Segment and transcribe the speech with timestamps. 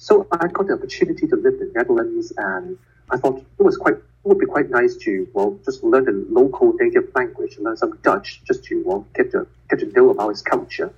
[0.00, 2.78] So I got the opportunity to live in the Netherlands, and
[3.10, 6.26] I thought it was quite it would be quite nice to well just learn the
[6.30, 10.30] local native language, learn some Dutch, just to well get to get to know about
[10.30, 10.90] its culture.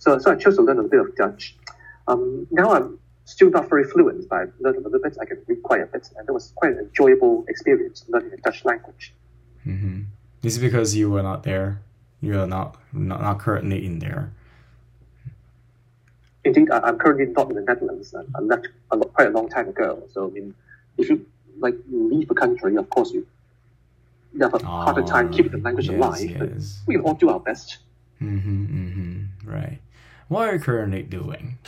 [0.00, 1.54] So so I chose to learn a bit of Dutch.
[2.08, 5.16] Um, now I'm still not very fluent, but I've learned a little bit.
[5.20, 8.38] I can read quite a bit, and it was quite an enjoyable experience learning the
[8.38, 9.14] Dutch language.
[9.64, 10.00] Mm-hmm.
[10.40, 11.80] This is because you were not there.
[12.20, 14.32] You are not not, not currently in there.
[16.44, 18.14] Indeed, I, am currently not in the Netherlands.
[18.14, 20.02] I, I left a quite a long time ago.
[20.12, 20.54] So I mean,
[20.98, 21.24] if you
[21.58, 23.26] like leave a country, of course you,
[24.34, 26.20] you have a oh, harder time keeping the language yes, alive.
[26.20, 26.80] Yes.
[26.84, 27.78] But we can all do our best.
[28.20, 29.50] Mm-hmm, mm-hmm.
[29.50, 29.78] Right.
[30.28, 31.58] What are you currently doing?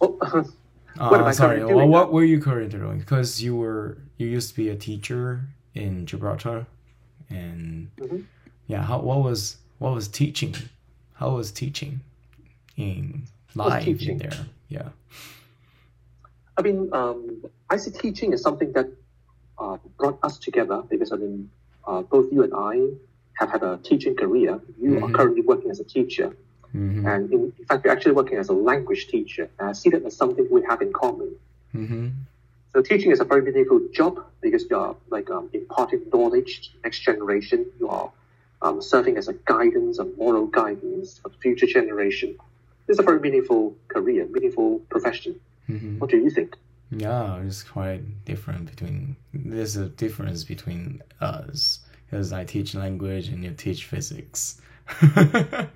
[0.00, 0.16] Oh,
[0.96, 1.64] what uh, sorry.
[1.64, 3.00] Well, what were you currently doing?
[3.00, 5.40] Because you were you used to be a teacher
[5.74, 6.66] in Gibraltar,
[7.28, 8.20] and mm-hmm.
[8.68, 10.54] yeah, how what was what was teaching?
[11.14, 12.02] How was teaching
[12.80, 13.22] in
[13.54, 14.18] live teaching?
[14.18, 14.32] there?
[14.68, 14.88] Yeah.
[16.56, 18.88] I mean, um, I see teaching is something that
[19.58, 21.50] uh, brought us together because I mean,
[21.86, 22.74] uh, both you and I
[23.34, 24.60] have had a teaching career.
[24.80, 25.04] You mm-hmm.
[25.04, 26.36] are currently working as a teacher,
[26.74, 27.06] mm-hmm.
[27.06, 29.48] and in, in, fact, you're actually working as a language teacher.
[29.58, 31.34] And I see that as something we have in common.
[31.74, 32.08] Mm-hmm.
[32.72, 36.82] So teaching is a very meaningful job because you're like um, imparting knowledge to the
[36.84, 37.66] next generation.
[37.80, 38.12] You are
[38.62, 42.36] um, serving as a guidance, a moral guidance for the future generation.
[42.90, 45.38] It's a very meaningful career, meaningful profession.
[45.68, 46.00] Mm-hmm.
[46.00, 46.56] What do you think?
[46.90, 49.14] Yeah, it's quite different between.
[49.32, 54.60] There's a difference between us because I teach language and you teach physics.
[55.16, 55.66] yeah.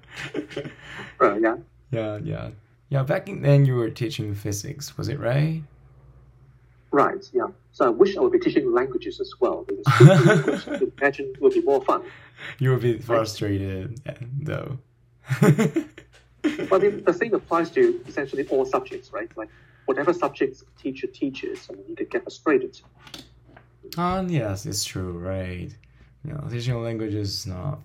[1.20, 2.50] Yeah, yeah,
[2.88, 3.02] yeah.
[3.04, 5.62] Back in then, you were teaching physics, was it right?
[6.90, 7.24] Right.
[7.32, 7.46] Yeah.
[7.70, 11.54] So I wish I would be teaching languages as well because language, I imagine would
[11.54, 12.02] be more fun.
[12.58, 14.18] You would be frustrated right?
[14.44, 14.78] though.
[16.68, 19.30] but the, the thing applies to essentially all subjects, right?
[19.36, 19.48] Like
[19.86, 22.78] whatever subjects a teacher teaches, I mean, you could get frustrated.
[23.96, 25.70] Um, yes, it's true, right?
[26.24, 27.80] You know, teaching a language is not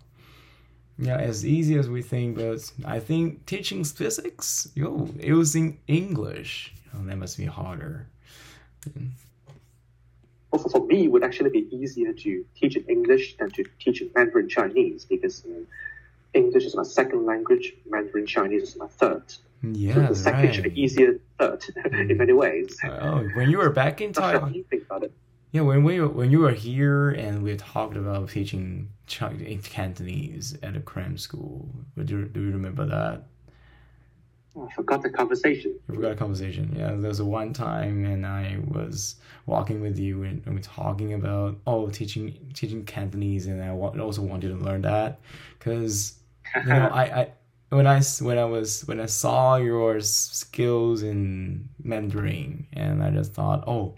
[0.98, 7.00] yeah as easy as we think, but I think teaching physics, yo, using English, you
[7.00, 8.08] know, that must be harder.
[10.52, 14.02] Also, for me, it would actually be easier to teach in English than to teach
[14.02, 15.68] in Mandarin Chinese because um,
[16.34, 19.23] English is my second language, Mandarin Chinese is my third.
[19.62, 20.56] Yeah, so the second right.
[20.56, 22.17] should be easier third in mm.
[22.17, 22.78] many ways.
[22.84, 25.12] Uh, oh, when you were back in Taiwan, you think about it.
[25.51, 30.75] Yeah, when we when you were here and we talked about teaching Chinese Cantonese at
[30.75, 33.23] a cram school, do you, do you remember that?
[34.56, 35.78] Oh, I forgot the conversation.
[35.89, 36.75] I forgot the conversation.
[36.78, 39.16] Yeah, there was a one time, and I was
[39.47, 43.69] walking with you, and, and we are talking about oh teaching teaching Cantonese, and I
[43.72, 45.19] also wanted to learn that
[45.57, 46.19] because
[46.56, 47.32] you know I, I
[47.70, 53.34] when I when I was when I saw your skills in Mandarin, and I just
[53.34, 53.96] thought, oh,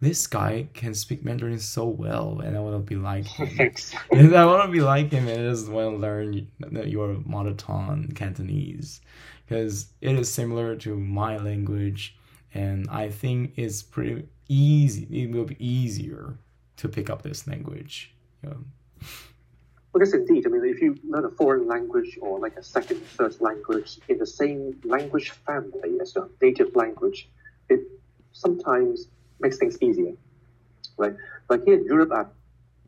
[0.00, 3.74] this guy can speak Mandarin so well, and I want to be like him.
[4.12, 6.46] and I want to be like him, and I just want to learn
[6.86, 9.00] your mother tongue Cantonese,
[9.46, 12.16] because it is similar to my language,
[12.52, 15.08] and I think it's pretty easy.
[15.22, 16.36] It will be easier
[16.76, 18.14] to pick up this language.
[18.42, 18.56] You know.
[19.94, 20.44] Well, yes, indeed.
[20.44, 24.18] I mean, if you learn a foreign language or like a second, third language in
[24.18, 27.28] the same language family as your native language,
[27.68, 27.78] it
[28.32, 29.06] sometimes
[29.38, 30.14] makes things easier,
[30.96, 31.14] right?
[31.48, 32.26] Like here in Europe, I've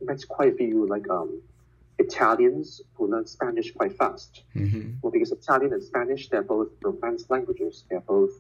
[0.01, 1.41] met quite a few like um,
[2.01, 4.43] Italians who learn Spanish quite fast.
[4.57, 4.95] Mm-hmm.
[5.01, 7.85] Well, because Italian and Spanish, they're both Romance languages.
[7.89, 8.33] They're both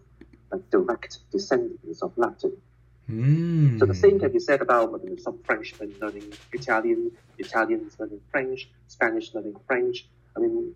[0.50, 2.56] like direct descendants of Latin.
[3.10, 3.78] Mm.
[3.78, 9.32] So the same can be said about some Frenchmen learning Italian, Italians learning French, Spanish
[9.32, 10.06] learning French.
[10.36, 10.74] I mean,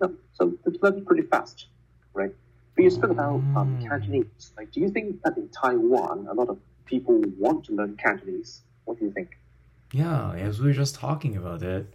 [0.00, 1.66] no, so it's learning pretty fast,
[2.12, 2.32] right?
[2.74, 3.88] But you spoke about um, mm.
[3.88, 4.52] Cantonese.
[4.56, 8.62] Like, do you think that in Taiwan, a lot of people want to learn Cantonese?
[8.84, 9.38] What do you think?
[9.92, 11.92] Yeah, as we were just talking about it,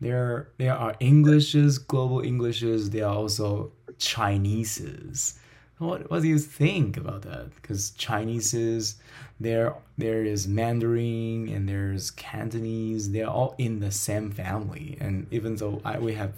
[0.00, 2.90] there there are Englishes, global Englishes.
[2.90, 5.38] There are also Chineses.
[5.78, 7.54] What what do you think about that?
[7.54, 8.96] Because Chinese is
[9.38, 13.12] there there is Mandarin and there's Cantonese.
[13.12, 14.96] They're all in the same family.
[15.00, 16.32] And even though I, we have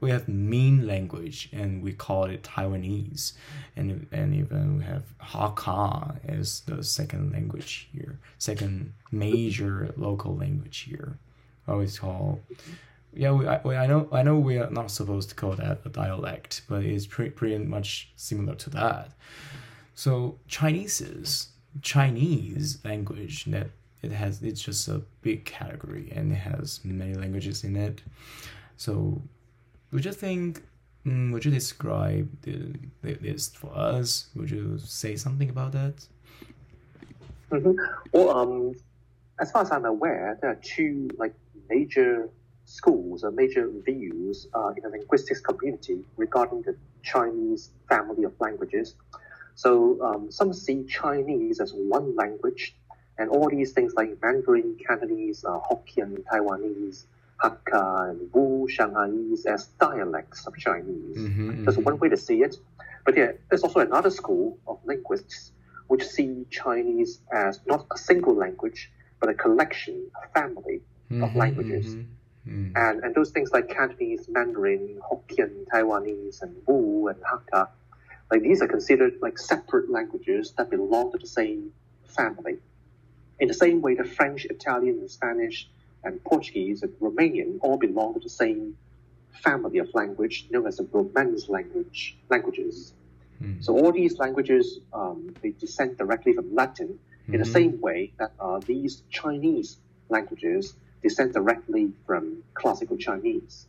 [0.00, 3.32] we have main language and we call it Taiwanese,
[3.76, 10.86] and and even we have Hakka as the second language here, second major local language
[10.88, 11.18] here.
[11.66, 12.40] Always call
[13.12, 15.88] yeah, we, I, I know I know we are not supposed to call that a
[15.88, 19.12] dialect, but it's pretty pretty much similar to that.
[19.94, 21.48] So Chinese is
[21.82, 23.70] Chinese language that
[24.02, 28.02] it has it's just a big category and it has many languages in it.
[28.76, 29.20] So
[29.90, 30.62] would you think
[31.04, 34.28] mm, would you describe the, the, for us?
[34.36, 36.06] Would you say something about that?
[37.50, 37.72] Mm-hmm.
[38.12, 38.74] Well, um,
[39.40, 41.34] as far as I'm aware, there are two like
[41.70, 42.28] major
[42.68, 48.94] schools or major views uh, in the linguistics community regarding the Chinese family of languages.
[49.54, 52.76] So um, some see Chinese as one language,
[53.18, 57.04] and all these things like Mandarin, Cantonese, uh, Hokkien, Taiwanese,
[57.42, 61.16] Hakka, and Wu, Shanghainese as dialects of Chinese.
[61.16, 61.84] Mm-hmm, That's mm-hmm.
[61.84, 62.56] one way to see it.
[63.04, 65.52] But yeah, there's also another school of linguists
[65.88, 71.36] which see Chinese as not a single language, but a collection, a family of Mhm,
[71.36, 71.96] languages.
[72.48, 72.72] Mm.
[72.76, 77.68] And, and those things like Cantonese, Mandarin, Hokkien, Taiwanese, and Wu and Hakka,
[78.30, 81.72] like these are considered like separate languages that belong to the same
[82.06, 82.56] family.
[83.40, 85.68] In the same way, the French, Italian, and Spanish,
[86.04, 88.76] and Portuguese and Romanian all belong to the same
[89.42, 92.92] family of language known as the Romance language languages.
[93.42, 93.62] Mm.
[93.64, 96.98] So all these languages um, they descend directly from Latin
[97.32, 97.52] in the Mhm.
[97.52, 99.78] same way that uh, these Chinese
[100.08, 103.66] languages descend directly from classical Chinese.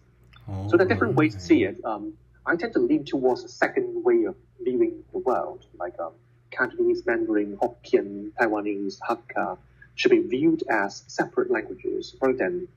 [0.68, 1.80] So there are different ways to see it.
[1.86, 6.14] Um, I tend to lean towards the second way of viewing the world, like um,
[6.50, 9.60] Cantonese, Mandarin, Hokkien, Taiwanese, Hakka,
[9.94, 12.68] should be viewed as separate languages rather than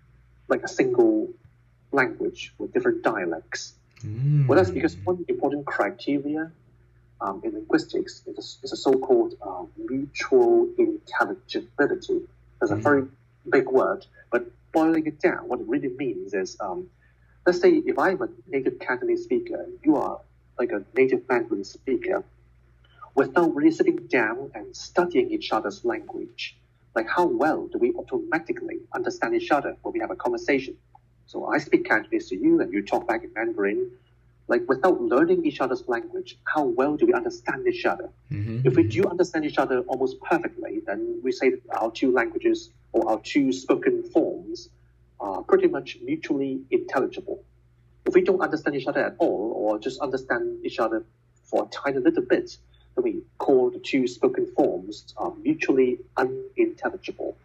[0.48, 1.30] like a single
[1.92, 3.72] language with different dialects.
[4.04, 4.46] Mm.
[4.46, 6.50] Well, that's because one important criteria
[7.22, 12.20] um, in linguistics is a, is a so-called uh, mutual intelligibility.
[12.60, 13.04] That's a very
[13.48, 16.88] big word, but boiling it down, what it really means is, um,
[17.46, 20.20] let's say if I'm a native Cantonese speaker, you are
[20.58, 22.24] like a native Mandarin speaker,
[23.14, 26.56] without really sitting down and studying each other's language,
[26.94, 30.76] like how well do we automatically understand each other when we have a conversation?
[31.26, 33.90] So I speak Cantonese to you, and you talk back in Mandarin.
[34.48, 38.10] Like without learning each other's language, how well do we understand each other?
[38.30, 42.10] Mhm, If we do understand each other almost perfectly, then we say that our two
[42.12, 44.68] languages or our two spoken forms
[45.20, 47.42] are pretty much mutually intelligible.
[48.04, 51.04] If we don't understand each other at all, or just understand each other
[51.44, 52.58] for a tiny little bit,
[52.96, 57.36] then we call the two spoken forms uh, mutually unintelligible.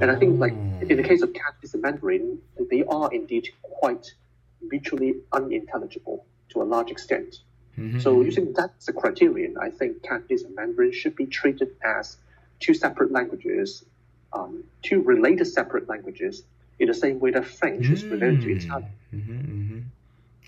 [0.00, 2.38] And I think, like in the case of Cantonese and Mandarin,
[2.70, 4.12] they are indeed quite
[4.60, 7.40] mutually unintelligible to a large extent.
[7.76, 11.76] Mhm, So using that as a criterion, I think Cantonese and Mandarin should be treated
[11.84, 12.16] as
[12.60, 13.84] two separate languages,
[14.32, 16.42] um, two related separate languages,
[16.78, 18.90] in the same way that French is related to Italian.
[19.14, 19.78] Mm-hmm, mm-hmm.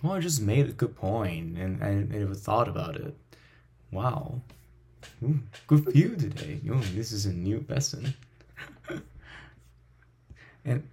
[0.02, 3.14] Well, I just made a good point, and I never thought about it.
[3.92, 4.40] Wow.
[5.22, 6.60] Ooh, good view today.
[6.70, 8.14] Oh, this is a new lesson.
[10.64, 10.88] and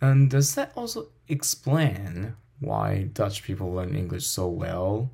[0.00, 5.10] and does that also explain why Dutch people learn English so well?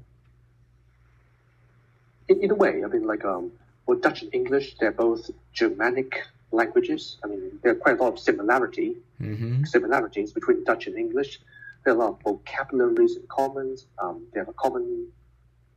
[2.29, 3.53] In, in a way, I mean, like um,
[3.87, 6.23] well, Dutch and English, they're both Germanic
[6.53, 7.19] languages.
[7.25, 9.63] I mean, there are quite a lot of similarity Mm-hmm.
[9.65, 11.39] similarities between Dutch and English.
[11.85, 13.77] There are a lot of vocabularies in common.
[14.01, 15.07] Um, they have a common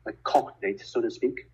[0.04, 1.48] like cognate, so to speak.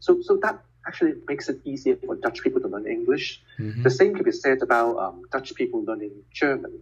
[0.00, 0.58] So, so that
[0.88, 3.42] actually makes it easier for Dutch people to learn English.
[3.60, 3.84] Mm-hmm.
[3.84, 6.80] The same can be said about um, Dutch people learning German.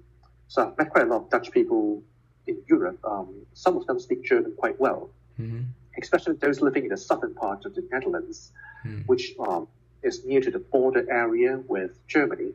[0.48, 2.02] So I've met quite a lot of Dutch people
[2.46, 2.99] in Europe.
[3.05, 5.11] Um, some of them speak German quite well,
[5.41, 5.62] Mm-hmm.
[6.00, 8.52] especially those living in the southern part of the Netherlands,
[8.87, 9.06] Mm.
[9.06, 9.67] which um,
[10.03, 12.53] is near to the border area with Germany.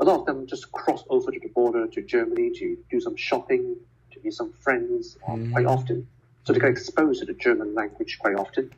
[0.00, 3.16] A lot of them just cross over to the border to Germany to do some
[3.16, 3.76] shopping,
[4.12, 6.06] to meet some friends um, quite often.
[6.44, 8.70] So they get exposed to the German language quite often.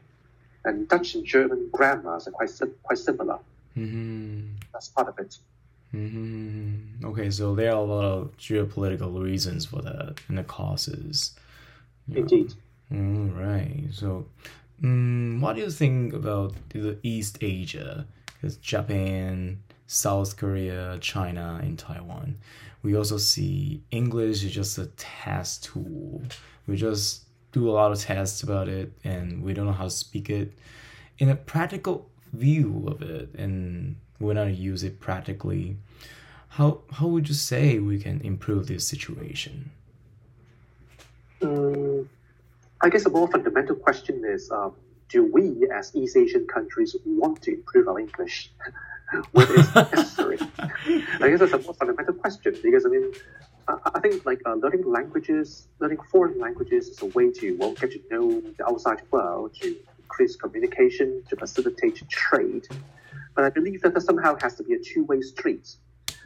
[0.64, 3.38] And Dutch and German grammars are quite sim- quite similar.
[3.76, 4.42] Mm-hmm.
[4.72, 5.36] That's part of it.
[5.94, 7.06] Mm-hmm.
[7.06, 11.36] Okay, so there are a lot of geopolitical reasons for that and the causes.
[12.08, 12.20] Yeah.
[12.20, 12.54] Indeed.
[12.92, 13.84] All right.
[13.92, 14.26] So,
[14.82, 18.06] mm, what do you think about the East Asia?
[18.26, 22.36] Because Japan, South Korea, China, and Taiwan.
[22.82, 26.22] We also see English is just a test tool.
[26.66, 27.22] We just
[27.52, 30.52] do a lot of tests about it, and we don't know how to speak it.
[31.18, 35.76] In a practical view of it, and want to use it practically.
[36.50, 39.70] How how would you say we can improve this situation?
[41.40, 42.06] Mm,
[42.80, 44.74] I guess a more fundamental question is um,
[45.08, 48.50] do we, as East Asian countries, want to improve our English?
[49.32, 50.38] Whether it's necessary?
[50.58, 53.12] I guess that's a more fundamental question because, I mean,
[53.68, 57.72] I, I think like uh, learning languages, learning foreign languages is a way to well,
[57.74, 62.66] get to know the outside world, to increase communication, to facilitate trade.
[63.34, 65.76] But I believe that there somehow has to be a two way street.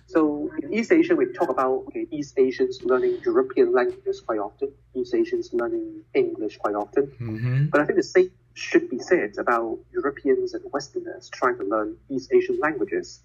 [0.07, 4.73] So in East Asia, we talk about okay, East Asians learning European languages quite often,
[4.95, 7.05] East Asians learning English quite often.
[7.21, 7.67] Mm-hmm.
[7.67, 11.97] But I think the same should be said about Europeans and Westerners trying to learn
[12.09, 13.21] East Asian languages,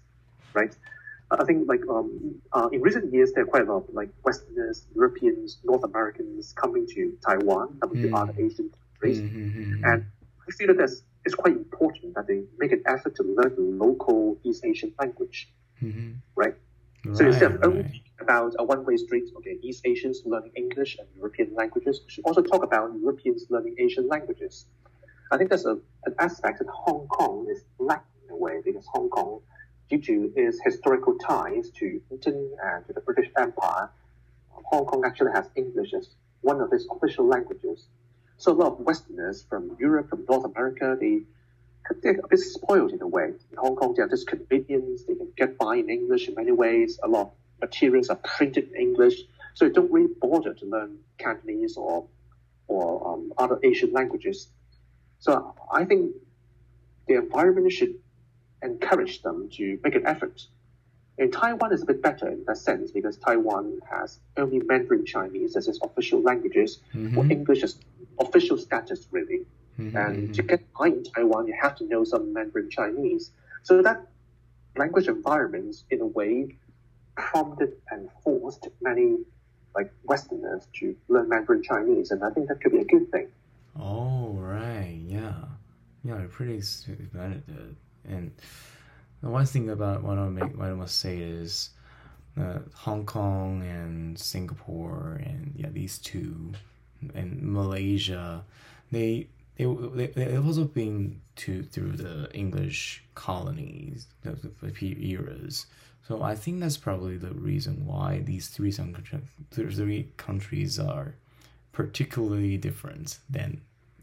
[0.52, 0.74] right?
[1.30, 4.10] I think like um, uh, in recent years there are quite a lot of like
[4.24, 8.20] Westerners, Europeans, North Americans coming to Taiwan, coming to Mm.
[8.20, 9.84] other Asian countries, Mm-hmm.
[9.84, 10.04] and
[10.46, 13.84] I feel that that's, it's quite important that they make an effort to learn the
[13.84, 15.48] local East Asian language,
[15.82, 16.12] Mm-hmm.
[16.36, 16.54] right?
[17.12, 18.00] So instead of only right.
[18.20, 22.40] about a one-way street, okay, East Asians learning English and European languages, we should also
[22.40, 24.64] talk about Europeans learning Asian languages.
[25.30, 25.76] I think that's a,
[26.06, 29.40] an aspect that Hong Kong is lacking in a way because Hong Kong,
[29.90, 33.90] due to its historical ties to Britain and to the British Empire,
[34.48, 36.08] Hong Kong actually has English as
[36.40, 37.88] one of its official languages.
[38.44, 41.22] So a lot of Westerners from Europe, from North America, they
[42.02, 43.28] they're a bit spoiled in a way.
[43.50, 45.04] In Hong Kong, they're just convenience.
[45.04, 47.00] They can get by in English in many ways.
[47.02, 49.22] A lot of materials are printed in English,
[49.54, 52.04] so they don't really bother to learn Cantonese or
[52.68, 54.48] or um, other Asian languages.
[55.20, 56.14] So I think
[57.08, 57.94] the environment should
[58.62, 60.46] encourage them to make an effort.
[61.16, 65.56] In Taiwan, is a bit better in that sense because Taiwan has only Mandarin Chinese
[65.56, 67.30] as its official languages, or Mhm.
[67.30, 67.78] English as
[68.20, 69.46] official status, really.
[69.78, 70.48] Mhm, And to mhm.
[70.48, 73.30] get by in Taiwan, you have to know some Mandarin Chinese.
[73.62, 74.06] So that
[74.76, 76.56] language environment, in a way,
[77.16, 79.18] prompted and forced many
[79.74, 83.28] like Westerners to learn Mandarin Chinese, and I think that could be a good thing.
[83.78, 85.34] Oh right, yeah,
[86.04, 87.76] yeah, pretty excited.
[88.06, 88.30] And
[89.22, 91.70] the one thing about what I make, what I must say is,
[92.38, 96.52] uh, Hong Kong and Singapore and yeah, these two,
[97.14, 98.44] and Malaysia,
[98.90, 104.70] they they they they've also been to through the English colonies, the, the
[105.00, 105.66] eras.
[106.06, 108.70] So I think that's probably the reason why these three
[109.72, 111.14] three countries are
[111.72, 113.60] particularly different than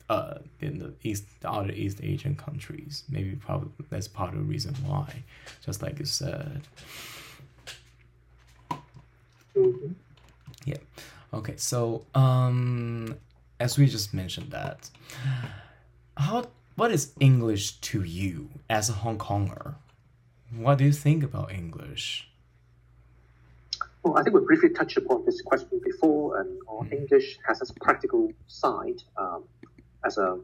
[0.10, 3.03] uh in the east the other East Asian countries.
[3.10, 5.24] Maybe probably that's part of the reason why.
[5.65, 6.62] Just like you said.
[9.55, 9.91] Mm-hmm.
[10.65, 10.77] Yeah.
[11.33, 11.55] Okay.
[11.57, 13.17] So um,
[13.59, 14.89] as we just mentioned that,
[16.17, 19.75] how what is English to you as a Hong Konger?
[20.55, 22.27] What do you think about English?
[24.03, 27.71] Well, I think we briefly touched upon this question before, and uh, English has its
[27.71, 29.43] practical side um,
[30.03, 30.39] as a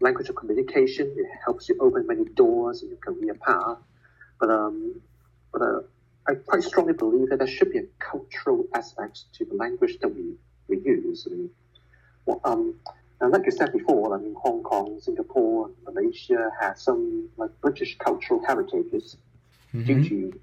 [0.00, 1.12] language of communication.
[1.16, 3.78] It helps you open many doors in your career path.
[4.40, 5.00] But um,
[5.52, 5.80] but uh,
[6.28, 10.08] I quite strongly believe that there should be a cultural aspect to the language that
[10.08, 10.34] we,
[10.68, 11.26] we use.
[11.26, 11.50] I mean,
[12.26, 12.74] well, um,
[13.20, 17.96] and like you said before, I mean, Hong Kong, Singapore, Malaysia have some like British
[17.98, 19.16] cultural heritages
[19.72, 20.08] due Mhm.
[20.08, 20.40] to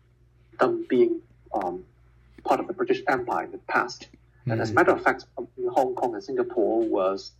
[0.59, 1.21] them being
[1.53, 1.83] um,
[2.43, 4.09] part of the British Empire in the past.
[4.47, 4.75] And as a Mhm.
[4.75, 7.31] matter of fact, um, Hong Kong and Singapore was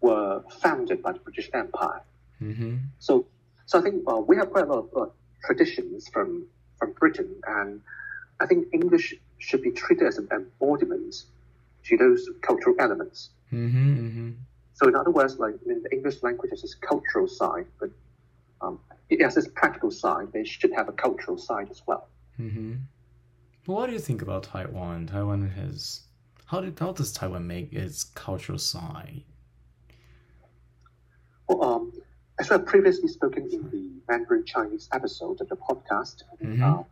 [0.00, 2.02] were founded by the British Empire.
[2.42, 2.80] Mhm.
[2.98, 3.26] So,
[3.66, 5.10] so I think uh, we have quite a lot of uh,
[5.44, 6.46] traditions from
[6.84, 7.80] from Britain, and
[8.40, 11.24] I think English should be treated as an embodiment
[11.84, 13.30] to those cultural elements.
[13.50, 13.96] Mhm.
[13.96, 14.36] Mhm.
[14.74, 17.90] So, in other words, like I mean, the English language has its cultural side, but
[18.60, 20.32] um, it has its practical side.
[20.32, 22.08] They should have a cultural side as well.
[22.38, 22.74] Mm-hmm.
[23.66, 25.06] What do you think about Taiwan?
[25.06, 26.02] Taiwan has
[26.46, 29.22] how did how does Taiwan make its cultural side?
[31.48, 31.92] Well, um,
[32.44, 36.60] as I previously spoken in the Mandarin Chinese episode of the podcast, Mhm.
[36.62, 36.82] uh,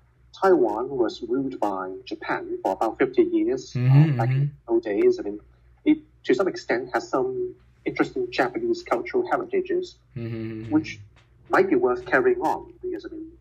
[0.41, 3.75] Taiwan was ruled by Japan for about 50 years.
[3.75, 5.41] Mhm, uh, back in the old days, I mean,
[5.85, 7.55] it to some extent has some
[7.85, 10.71] interesting Japanese cultural heritages, Mm-hmm.
[10.71, 11.03] which
[11.51, 13.33] might be worth carrying on because I mean,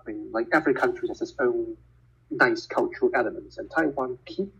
[0.00, 1.76] I mean, like every country has its own
[2.30, 4.52] nice cultural elements, and Taiwan keep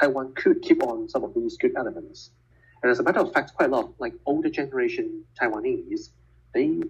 [0.00, 2.30] Taiwan could keep on some of these good elements.
[2.82, 6.10] And as a matter of fact, quite a lot of like older generation Taiwanese,
[6.54, 6.82] they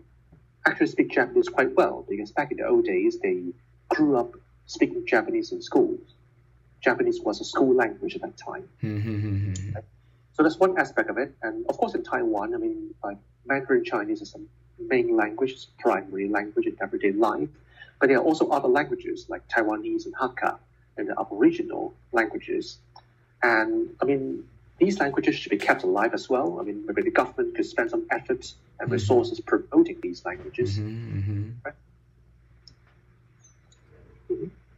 [0.67, 3.53] actually speak Japanese quite well because back in the old days they
[3.89, 4.35] grew up
[4.67, 6.01] speaking Japanese in schools.
[6.81, 8.69] Japanese was a school language at that time.
[8.83, 9.55] Mm-hmm.
[10.33, 11.35] So that's one aspect of it.
[11.43, 13.17] And of course, in Taiwan, I mean, like
[13.47, 17.49] Mandarin Chinese is a main language, it's a primary language in everyday life.
[17.99, 20.59] But there are also other languages like Taiwanese and Hakka
[20.99, 22.79] and the Aboriginal languages.
[23.43, 24.45] And I mean,
[24.79, 26.59] these languages should be kept alive as well.
[26.61, 28.93] I mean, maybe the government could spend some effort and Mhm.
[28.93, 30.79] resources promoting these languages.
[30.79, 31.19] Mm-hmm.
[31.19, 31.73] Mhm.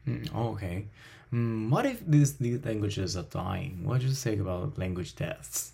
[0.06, 0.86] Mm, oh, okay.
[1.32, 3.84] Mm, what if these these languages are dying?
[3.84, 5.72] What do you say about language deaths?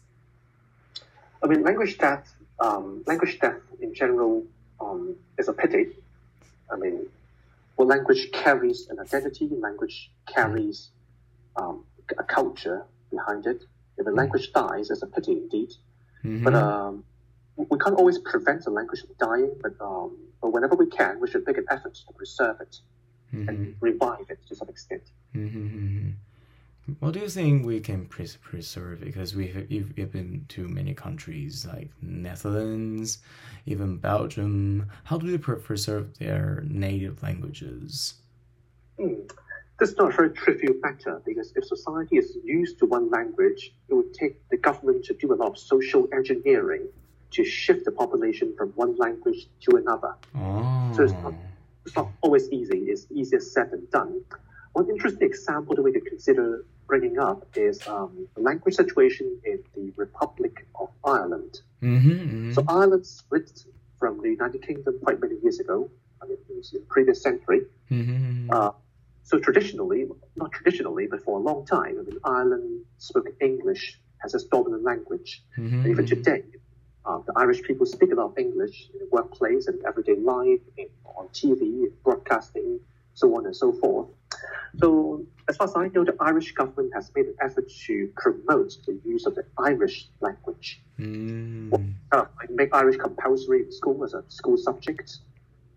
[1.43, 4.43] I mean, language death, um, language death in general
[4.81, 5.90] um, is a pity.
[6.73, 7.07] I mean,
[7.76, 9.49] well, language carries an identity.
[9.49, 10.90] Language carries
[11.57, 11.85] um,
[12.19, 13.62] a culture behind it.
[13.99, 15.71] If a language dies, it's a pity indeed.
[16.25, 16.45] Mhm.
[16.45, 17.05] But um,
[17.57, 19.53] we can't always prevent a language from dying.
[19.63, 22.81] But um, but whenever we can, we should make an effort to preserve it
[23.33, 23.49] Mhm.
[23.49, 25.03] and revive it to some extent.
[25.35, 26.11] Mm-hmm.
[27.01, 29.01] What do you think we can pres- preserve?
[29.01, 33.19] Because we have you've, been to many countries like Netherlands,
[33.65, 34.91] even Belgium.
[35.05, 38.15] How do they pre- preserve their native languages?
[38.99, 39.15] Hmm.
[39.81, 43.75] This is not a very trivial matter because if society is used to one language,
[43.88, 46.87] it would take the government to do a lot of social engineering
[47.33, 50.14] to shift the population from one language to another.
[50.37, 51.35] Oh, So it's not,
[51.85, 52.78] it's not always easy.
[52.93, 54.21] It's easier said than done.
[54.75, 59.59] One interesting example that we could consider bringing up is um, the language situation in
[59.75, 61.62] the Republic of Ireland.
[61.83, 63.64] mm-hmm, So Ireland split
[63.99, 65.90] from the United Kingdom quite many years ago.
[66.23, 67.62] I mean, it was in the previous century.
[67.90, 68.71] mm-hmm, Uh,
[69.25, 74.35] so traditionally, not traditionally, but for a long time, I mean, Ireland spoke English as
[74.35, 75.43] its dominant language.
[75.59, 76.45] mm-hmm, And even today,
[77.07, 80.61] uh, the Irish people speak a lot of English in the workplace and everyday life,
[80.76, 82.81] in, on TV, broadcasting,
[83.14, 84.09] so on and so forth.
[84.78, 88.76] So, as far as I know, the Irish government has made an effort to promote
[88.87, 90.83] the use of the Irish language.
[90.99, 95.19] mm Uh, make Irish compulsory in school as a school subject.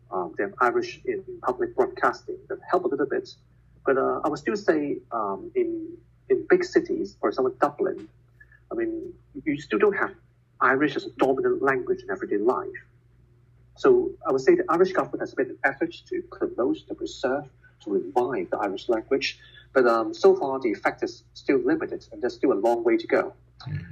[0.09, 3.29] Um, have Irish in public broadcasting that help a little bit.
[3.85, 5.97] But uh, I would still say um, in
[6.29, 8.07] in big cities, for example, Dublin,
[8.71, 9.13] I mean,
[9.45, 10.13] you still don't have
[10.61, 12.81] Irish as a dominant language in everyday life.
[13.75, 17.45] So I would say the Irish government has made an effort to promote, to preserve,
[17.81, 19.39] to revive the Irish language.
[19.73, 22.97] But um, so far, the effect is still limited, and there's still a long way
[22.97, 23.33] to go.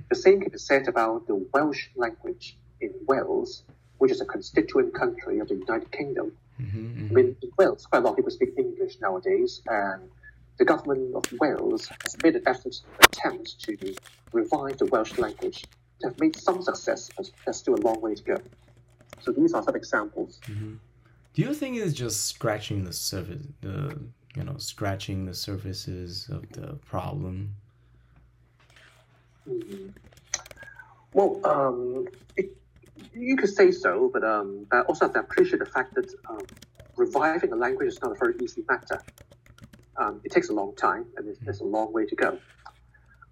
[0.09, 3.63] The same can be said about the Welsh language in Wales,
[3.97, 6.31] which is a constituent country of the United Kingdom.
[6.61, 10.09] mm-hmm, I mean, in Wales, quite a lot of people speak English nowadays, and
[10.57, 13.95] the government of Wales has made an effort, attempt to
[14.31, 15.65] revive the Welsh language.
[16.01, 18.37] They have made some success, but there's still a long way to go.
[19.21, 20.39] So these are some examples.
[20.47, 23.99] Do you think it's just scratching the surface, the
[24.35, 27.55] you know, scratching the surfaces of the problem?
[29.47, 29.93] Mhm.
[31.13, 32.55] Well, um, it,
[33.13, 36.39] you could say so, but um, I also have to appreciate the fact that um,
[36.95, 39.01] reviving a language is not a very easy matter.
[39.97, 42.37] Um, it takes a long time, and there's, a long way to go.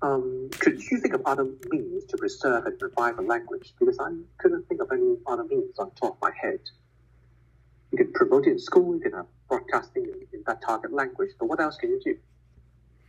[0.02, 3.73] Um, could you think of other means to preserve and revive a language?
[3.80, 6.60] Because I couldn't think of any other means on top of my head.
[7.91, 11.32] You can promote it in school, you can have broadcasting in, in that target language,
[11.39, 12.17] but what else can you do?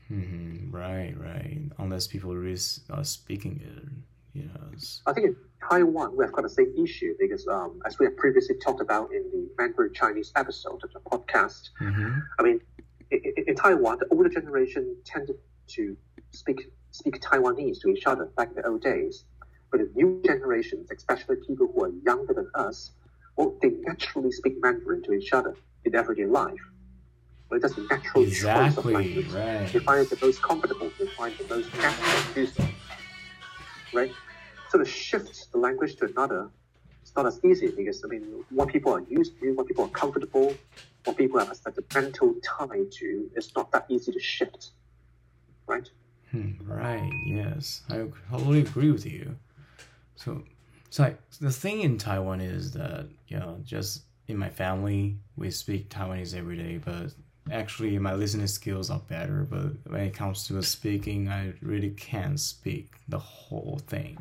[0.09, 1.63] hmm Right, right.
[1.79, 3.89] Unless people are speaking it,
[4.35, 5.01] yes.
[5.07, 5.37] I think in
[5.69, 9.13] Taiwan, we have got the same issue because, um, as we have previously talked about
[9.13, 12.19] in the Mandarin Chinese episode of the podcast, Mm-hmm.
[12.39, 12.61] I mean,
[13.11, 15.37] in, in, Taiwan, the older generation tended
[15.69, 15.97] to
[16.33, 19.25] speak speak Taiwanese to each other back in the old days.
[19.71, 22.93] But the new generations, especially people who are younger than us,
[23.37, 26.55] well, they naturally speak Mandarin to each other in everyday life.
[27.49, 29.31] But it's just natural choice of Exactly, language.
[29.33, 29.83] They right.
[29.83, 30.91] find it the most comfortable.
[30.99, 32.69] They find it the most natural to do so.
[33.93, 34.13] Right?
[34.75, 36.51] So to shift the language to another,
[37.01, 39.91] it's not as easy because I mean, what people are used to, what people are
[39.91, 40.53] comfortable,
[41.05, 44.71] what people have a sentimental tie to, it's not that easy to shift.
[45.69, 45.89] Right?
[46.33, 47.83] Hmm, right, yes.
[47.89, 49.37] I totally agree with you.
[50.17, 50.43] So,
[50.87, 55.53] it's like the thing in Taiwan is that, you know, just in my family, we
[55.53, 57.15] speak Taiwanese every day, but
[57.51, 59.47] actually my listening skills are better.
[59.49, 64.19] But when it comes to speaking, I really can't speak the whole thing.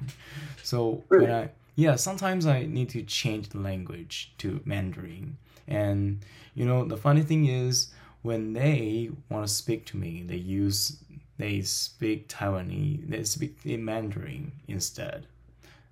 [0.62, 1.31] So, when Really?
[1.33, 5.38] I, yeah, sometimes I need to change the language to Mandarin.
[5.67, 7.88] And, you know, the funny thing is,
[8.21, 10.97] when they want to speak to me, they use
[11.38, 15.25] they speak Taiwanese, they speak in Mandarin instead.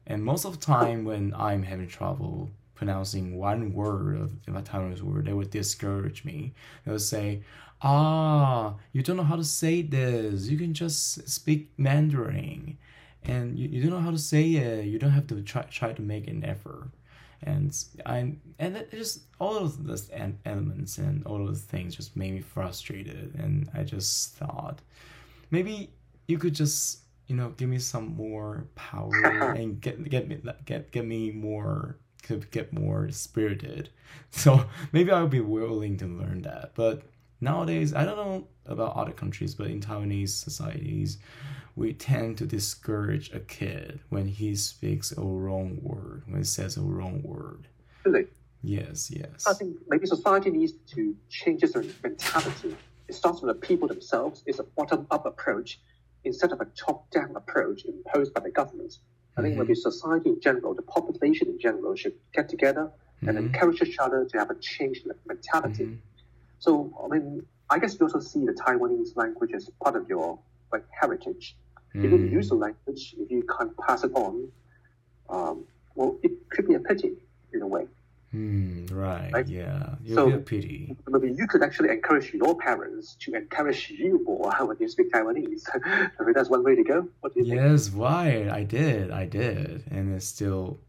[0.05, 2.49] And most of the time, when I'm having trouble
[2.81, 6.51] pronouncing one word of a Taiwanese word, they would discourage me.
[6.83, 7.43] They would say,
[7.83, 10.47] "Ah, you don't know how to say this.
[10.47, 12.79] You can just speak Mandarin,
[13.23, 14.85] and you, you don't know how to say it.
[14.85, 16.89] You don't have to try try to make an effort."
[17.43, 17.69] And
[18.03, 18.17] I
[18.57, 20.09] and it just all of those
[20.45, 24.79] elements and all of those things just made me frustrated, and I just thought
[25.51, 25.91] maybe
[26.27, 30.91] you could just you know give me some more power and get get me get
[30.91, 33.89] get me more could get more spirited
[34.31, 37.03] so maybe i'll be willing to learn that but
[37.39, 41.17] nowadays i don't know about other countries but in taiwanese societies
[41.75, 46.77] we tend to discourage a kid when he speaks a wrong word when he says
[46.77, 47.67] a wrong word
[48.03, 48.27] Really?
[48.63, 49.45] Yes, yes.
[49.47, 52.75] I think maybe society needs to change its mentality.
[53.07, 54.43] It starts with the people themselves.
[54.45, 55.79] It's a bottom-up approach
[56.23, 58.99] instead of a top-down approach imposed by the government.
[59.37, 62.91] I think maybe society in general, the population in general, should get together
[63.27, 63.45] and Mhm.
[63.45, 65.85] encourage each other to have a change in mentality.
[65.85, 65.97] Mhm.
[66.59, 70.39] So, I mean, I guess you also see the Taiwanese language as part of your
[70.73, 71.57] like heritage.
[71.95, 72.31] If you Mhm.
[72.31, 74.51] use the language, if you can't pass it on,
[75.29, 75.65] um,
[75.95, 77.17] well, it could be a pity
[78.33, 78.87] in a way.
[78.87, 79.47] Hmm, right, Right?
[79.47, 79.95] yeah.
[80.03, 80.95] You So- pity.
[81.07, 85.63] Maybe you could actually encourage your parents to encourage you more when you speak Taiwanese.
[85.85, 87.07] I mean, that's one way to go.
[87.21, 87.55] What do you think?
[87.55, 88.47] Yes, right.
[88.49, 89.11] I did.
[89.11, 89.83] I did.
[89.91, 90.79] And it's still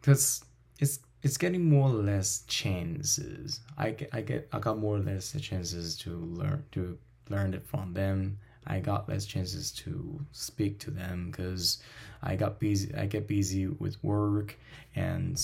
[0.00, 0.44] because
[0.78, 3.60] it's it's getting more or less chances.
[3.78, 7.64] I get I get I got more or less chances to learn to learn it
[7.66, 8.38] from them.
[8.66, 11.82] I got less chances to speak to them because
[12.22, 12.94] I got busy.
[12.94, 14.56] I get busy with work
[14.94, 15.36] and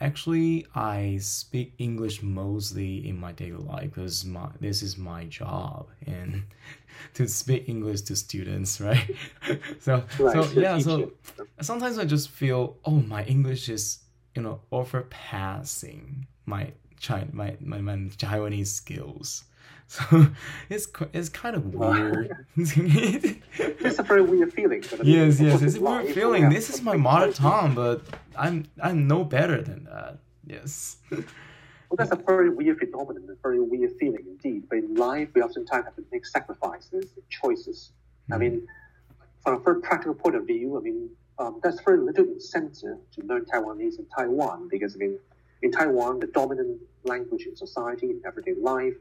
[0.00, 5.88] actually I speak English mostly in my daily life because my this is my job
[6.06, 6.42] and
[7.14, 9.10] to speak English to students, right?
[9.80, 11.12] so Right, so yeah, so
[11.60, 14.00] sometimes I just feel oh my English is
[14.34, 19.44] you know overpassing my China my, my, my Taiwanese skills.
[19.86, 20.26] So
[20.70, 22.36] it's it's kind of weird.
[22.56, 24.80] It's a very weird feeling.
[24.90, 26.48] but I mean, yes, yes, it's a weird feeling.
[26.48, 28.02] This is my mother tongue, but
[28.36, 30.18] I'm I'm no better than that.
[30.46, 30.96] Yes.
[31.90, 34.64] Well, that's a very weird phenomenon, a very weird feeling indeed.
[34.68, 37.92] But in life, we oftentimes have to make sacrifices and choices.
[38.32, 38.66] I mean,
[39.44, 43.22] from a very practical point of view, I mean, um, there's very little incentive to
[43.26, 45.18] learn Taiwanese in Taiwan because, I mean,
[45.62, 48.94] in Taiwan, the dominant language in society, in everyday life,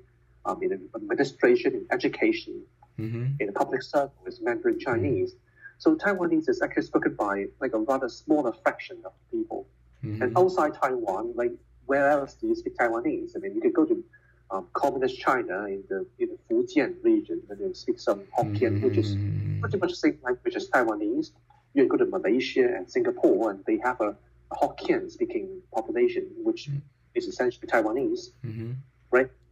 [0.46, 2.62] um, in administration, in education,
[2.98, 5.36] hmm in the public circle is Mandarin Chinese.
[5.80, 9.68] So Taiwanese is actually spoken by like a rather smaller fraction of people.
[10.02, 11.52] hmm And outside Taiwan, like
[11.86, 13.32] where else do you speak Taiwanese?
[13.36, 14.04] I mean, you could go to
[14.52, 18.98] um, communist China in the in the Fujian region and you speak some Hokkien, which
[19.04, 19.60] is Mhm.
[19.62, 21.28] pretty much the same language as Taiwanese.
[21.74, 24.12] You can go to Malaysia and Singapore, and they have a,
[24.54, 26.82] a Hokkien speaking population, which Mm.
[27.16, 28.70] is essentially Taiwanese, Mhm.
[28.70, 28.78] right?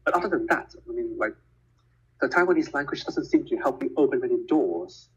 [0.06, 1.36] But other than that, I mean, like
[2.22, 5.10] the Taiwanese language doesn't seem to help you open many doors,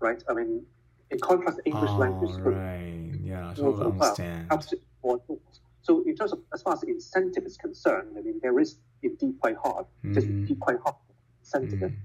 [0.00, 0.22] right?
[0.28, 0.64] I mean,
[1.10, 3.18] in contrast, the English language Oh, of right.
[3.22, 4.46] Yeah, I totally understand.
[4.50, 5.60] helps you more doors.
[5.82, 9.34] So in terms of as far as incentive is concerned, I mean, there is indeed
[9.40, 10.30] quite hard, just Mhm.
[10.40, 10.96] indeed quite hard
[11.40, 11.90] incentive.
[11.90, 11.96] Mhm.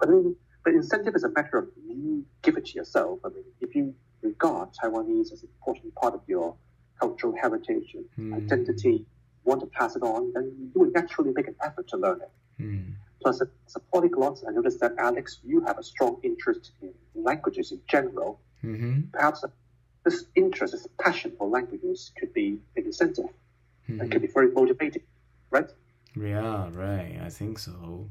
[0.00, 3.20] But I mean, the incentive is a matter of you give it to yourself.
[3.24, 6.56] I mean, if you regard Taiwanese as an important part of your
[6.98, 8.34] cultural heritage and Mm.
[8.36, 9.06] identity,
[9.48, 12.32] want to pass it on, then you will naturally make an effort to learn it.
[12.62, 12.94] Mm.
[13.22, 17.72] Plus, as a polyglot, I noticed that Alex, you have a strong interest in languages
[17.72, 18.40] in general.
[18.62, 19.10] Mhm.
[19.12, 19.44] Perhaps
[20.04, 23.30] this interest, this passion for languages could be an incentive
[23.88, 24.10] and Mhm.
[24.10, 25.02] could be very motivating,
[25.50, 25.70] right?
[26.16, 27.18] Yeah, right.
[27.28, 28.08] I think so.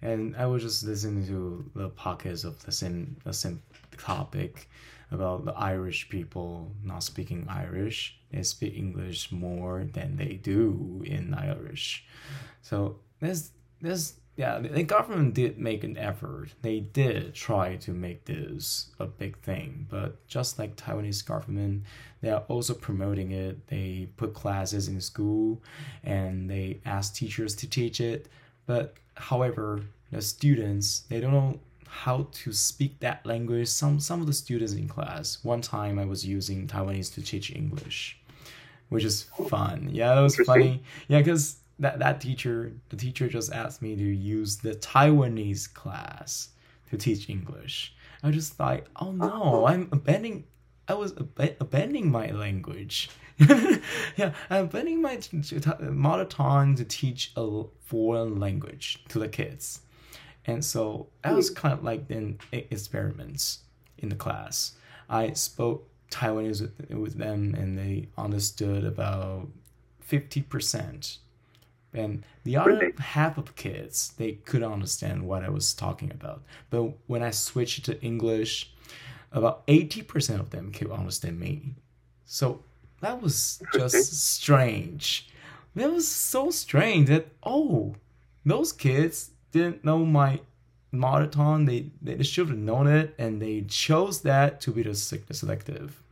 [0.00, 1.38] And I was just listening to
[1.74, 3.62] the podcast of the same the same
[3.96, 4.68] topic
[5.10, 8.18] about the Irish people not speaking Irish.
[8.30, 12.04] They speak English more than they do in Irish.
[12.62, 16.50] So this there's yeah, the government did make an effort.
[16.62, 21.82] They did try to make this a big thing, but just like Taiwanese government,
[22.20, 23.66] they are also promoting it.
[23.66, 25.60] They put classes in school
[26.04, 28.28] and they ask teachers to teach it.
[28.64, 33.68] But however, the students they don't how to speak that language.
[33.68, 35.38] Some some of the students in class.
[35.42, 38.18] One time I was using Taiwanese to teach English,
[38.88, 39.88] which is fun.
[39.92, 40.82] Yeah, it was funny.
[41.08, 46.50] Yeah, because that that teacher, the teacher just asked me to use the Taiwanese class
[46.90, 47.94] to teach English.
[48.22, 49.64] I just like, oh no, uh-huh.
[49.64, 50.44] I'm abandoning.
[50.88, 53.10] I was ab- abandoning my language.
[54.16, 59.28] yeah, I'm abandoning my t- t- mother tongue to teach a foreign language to the
[59.28, 59.82] kids.
[60.48, 63.60] And so I was kind of like e- experiments
[63.98, 64.72] in the class.
[65.08, 69.48] I spoke Taiwanese with, with them, and they understood about
[70.00, 71.18] fifty percent.
[71.92, 76.42] And the other half of kids, they couldn't understand what I was talking about.
[76.70, 78.72] But when I switched to English,
[79.30, 81.74] about eighty percent of them could understand me.
[82.24, 82.62] So
[83.02, 85.28] that was just strange.
[85.74, 87.96] That was so strange that oh,
[88.46, 90.40] those kids didn't know my
[90.92, 91.64] mother tongue.
[91.66, 96.02] They they should have known it, and they chose that to be the selective.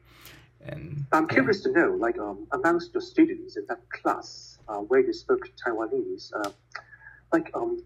[0.65, 1.35] And I'm yeah.
[1.35, 5.49] curious to know, like um, amongst your students in that class uh, where you spoke
[5.65, 6.51] Taiwanese, uh,
[7.33, 7.83] like um,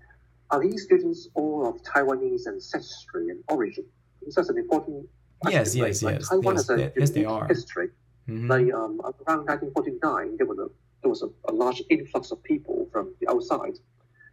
[0.51, 3.85] are these students all of Taiwanese ancestry and origin?
[4.25, 5.07] This is an important
[5.41, 5.59] question.
[5.61, 5.89] Yes, right?
[5.89, 7.47] yes, Like, yes, Taiwan yes, has a they- yes, they unique are.
[7.49, 7.89] history.
[8.29, 8.49] Mhm.
[8.49, 10.69] Like um, around 1949, there was a
[11.03, 13.79] there was a, a large influx of people from the outside,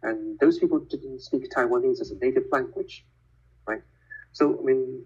[0.02, 3.04] and those people didn't speak Taiwanese as a native language,
[3.66, 3.82] right?
[4.32, 5.04] So I mean,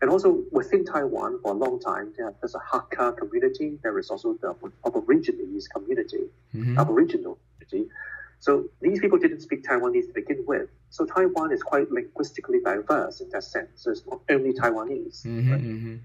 [0.00, 3.78] and also within Taiwan for a long time, there, there's a Hakka community.
[3.82, 4.54] There is also the
[4.86, 6.24] Aborigines community,
[6.54, 6.78] Mhm.
[6.78, 7.90] Aboriginal community.
[8.38, 10.70] So these people didn't speak Taiwanese to begin with.
[10.88, 13.70] So Taiwan is quite linguistically diverse in that sense.
[13.82, 15.22] So it's not only Taiwanese.
[15.24, 15.60] hmm right?
[15.60, 15.96] hmm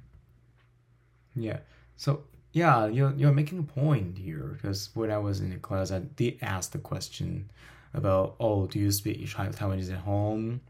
[1.35, 1.59] Yeah.
[1.95, 5.91] So yeah, you're you're making a point here because when I was in the class,
[5.91, 7.49] I did ask the question
[7.97, 10.61] about, oh, do you speak Taiwanese at home?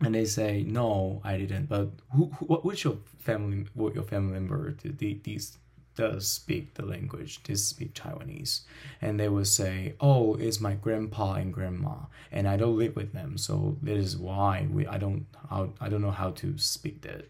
[0.00, 1.68] And they say no, I didn't.
[1.68, 5.58] But who, who what which your family, what your family member, did the- these
[5.94, 8.62] does speak the language, does speak Taiwanese,
[9.02, 11.96] and they would say, oh, it's my grandpa and grandma,
[12.32, 15.88] and I don't live with them, so that is why we I don't how I
[15.88, 17.26] don't know how to speak that.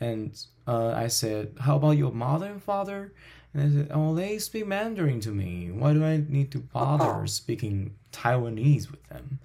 [0.00, 3.12] And uh, I said, How about your mother and father?
[3.54, 5.70] And I said, Oh, they speak Mandarin to me.
[5.70, 7.26] Why do I need to bother Oh.
[7.26, 9.38] speaking Taiwanese with them?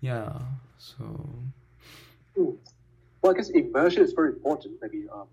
[0.00, 0.38] Yeah,
[0.78, 1.28] so.
[2.36, 4.74] Well, I guess immersion is very important.
[4.82, 5.26] Maybe, um,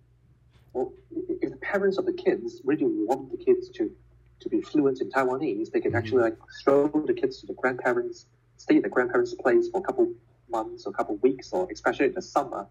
[0.73, 0.93] well,
[1.41, 3.91] if the parents of the kids really want the kids to,
[4.39, 5.97] to be fluent in Taiwanese, they can Mhm.
[5.97, 9.83] actually like throw the kids to the grandparents, stay at the grandparents' place for a
[9.83, 10.13] couple
[10.49, 12.65] months or a couple weeks, or especially in the summer.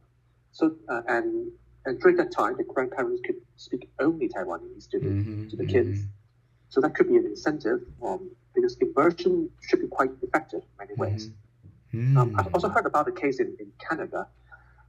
[0.53, 1.50] So uh, and
[1.87, 5.64] and during that time, the grandparents could speak only Taiwanese to the mhm, to the
[5.64, 5.99] kids.
[6.01, 6.09] mhm,
[6.69, 10.95] So that could be an incentive, um, because immersion should be quite effective in many
[10.95, 11.31] ways.
[11.95, 12.16] mhm.
[12.16, 12.75] Um, I've also Mm.
[12.75, 14.29] heard about a case in, in Canada.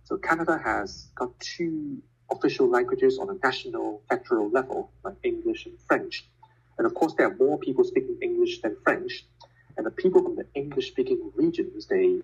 [0.03, 2.01] So Canada has got two
[2.31, 6.29] official languages on a national federal level, like English and French.
[6.77, 9.25] And of course, there are more people speaking English than French.
[9.77, 12.21] And the people from the English-speaking regions, they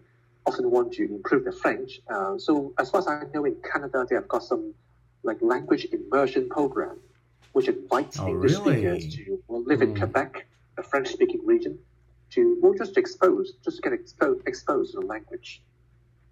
[0.47, 1.99] often want to improve their French.
[2.09, 4.73] Uh, so as far as I know, in Canada, they have got some
[5.23, 6.97] like language immersion program,
[7.53, 8.75] which invites Oh, English really?
[8.77, 9.97] speakers to well, live in Mm.
[9.99, 11.77] Quebec, a French-speaking region,
[12.31, 15.61] to well just expose, just get exposed exposed to the language,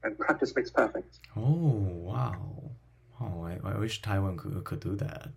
[0.03, 1.19] and practice makes perfect.
[1.35, 1.73] Oh,
[2.09, 2.41] wow.
[3.21, 5.29] Oh, I, I wish Taiwan could, could do that.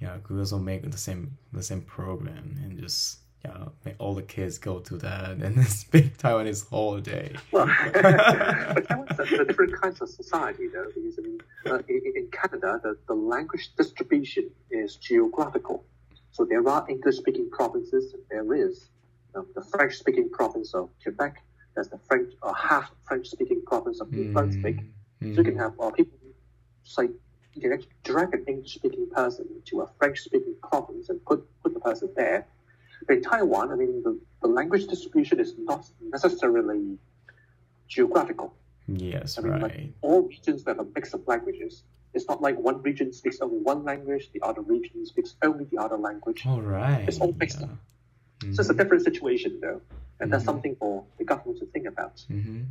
[0.00, 4.22] Yeah, could also make the same the same program and just yeah make all the
[4.22, 7.34] kids go to that and then speak Taiwanese whole day.
[7.50, 12.12] Well, but Taiwan's a, a different kind of society, though, because I mean, uh, in,
[12.14, 15.84] in Canada, the, the language distribution is geographical.
[16.30, 18.88] So there are English-speaking provinces, and there is
[19.34, 21.42] um, the French-speaking province of Quebec.
[21.74, 24.78] There's the French, or half French-speaking province of New Brunswick.
[25.22, 26.18] Mm, So you can have uh, people,
[26.96, 27.10] like
[27.54, 31.80] you can actually drag an English-speaking person to a French-speaking province and put put the
[31.80, 32.46] person there.
[33.08, 36.98] In Taiwan, I mean, the, the language distribution is not necessarily
[37.88, 38.54] geographical.
[38.88, 39.92] Yes, I mean, like right.
[40.02, 41.84] all regions have a mix of languages.
[42.14, 45.78] It's not like one region speaks only one language, the other region speaks only the
[45.78, 46.44] other language.
[46.46, 47.04] All right.
[47.08, 47.66] It's all mixed yeah.
[47.66, 47.78] up.
[48.42, 48.78] So it's a Mhm.
[48.78, 49.80] different situation, though,
[50.20, 50.46] and that's Mhm.
[50.46, 52.24] something for the government to think about.
[52.28, 52.62] hmm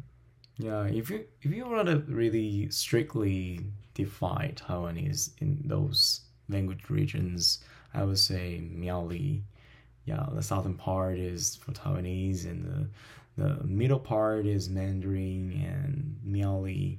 [0.58, 3.66] Yeah, if you if you want to really strictly
[3.96, 7.64] define Taiwanese in those language regions,
[7.94, 9.42] I would say Miaoli.
[10.06, 12.88] Yeah, the southern part is for Taiwanese, and the
[13.38, 16.98] the middle part is Mandarin and Miaoli,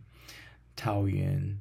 [0.76, 1.56] Taoyuan.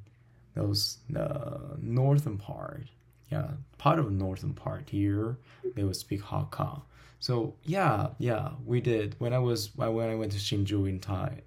[0.54, 2.84] Those the northern part,
[3.30, 5.38] yeah, part of the northern part here,
[5.74, 6.82] they would speak Hakka.
[7.18, 11.42] So yeah, yeah, we did when I was when I went to Hsinchu in Thai.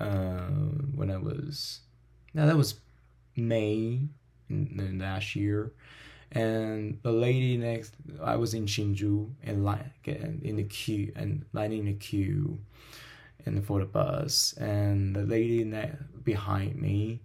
[0.00, 0.46] Uh,
[0.94, 1.80] when I was,
[2.32, 2.76] no, that was
[3.34, 4.00] May
[4.48, 5.72] in, in last year,
[6.32, 11.86] and the lady next, I was in Hsinchu and like in the queue and lining
[11.86, 12.58] the queue,
[13.46, 15.92] and for the bus, and the lady ne-
[16.24, 17.20] behind me,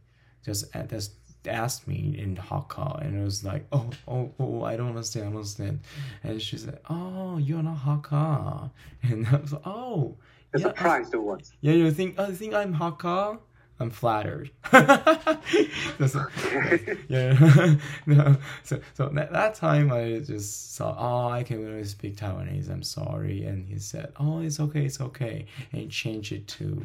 [0.46, 1.14] just just
[1.48, 5.30] asked me in Hakka, and it was like, oh, oh, oh, I don't understand, I
[5.30, 5.80] don't understand,
[6.24, 8.72] and she said, oh, you're not Hakka,
[9.04, 10.18] and I was like, oh.
[10.52, 11.54] They're Yeah, surprised at once.
[11.62, 13.40] Yeah, you think oh, I think I'm Hakka?
[13.80, 14.52] I'm flattered.
[14.72, 16.16] That's-
[17.10, 17.76] yeah.
[18.06, 18.38] no.
[18.64, 22.70] So so that, that time I just saw, oh, I can really speak Taiwanese.
[22.70, 26.82] I'm sorry, and he said, oh, it's okay, it's okay, and he changed it to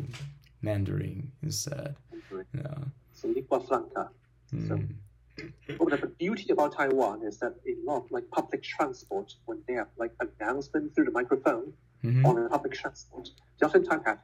[0.63, 1.95] Mandarin instead.
[2.55, 2.75] Yeah.
[3.13, 4.11] So lingua franca.
[4.55, 4.89] Mm.
[5.79, 9.59] Well, the beauty about Taiwan is that in a lot of like public transport, when
[9.69, 11.73] they have like announcement through the microphone
[12.05, 12.25] Mhm.
[12.25, 14.19] on the public transport, they oftentimes have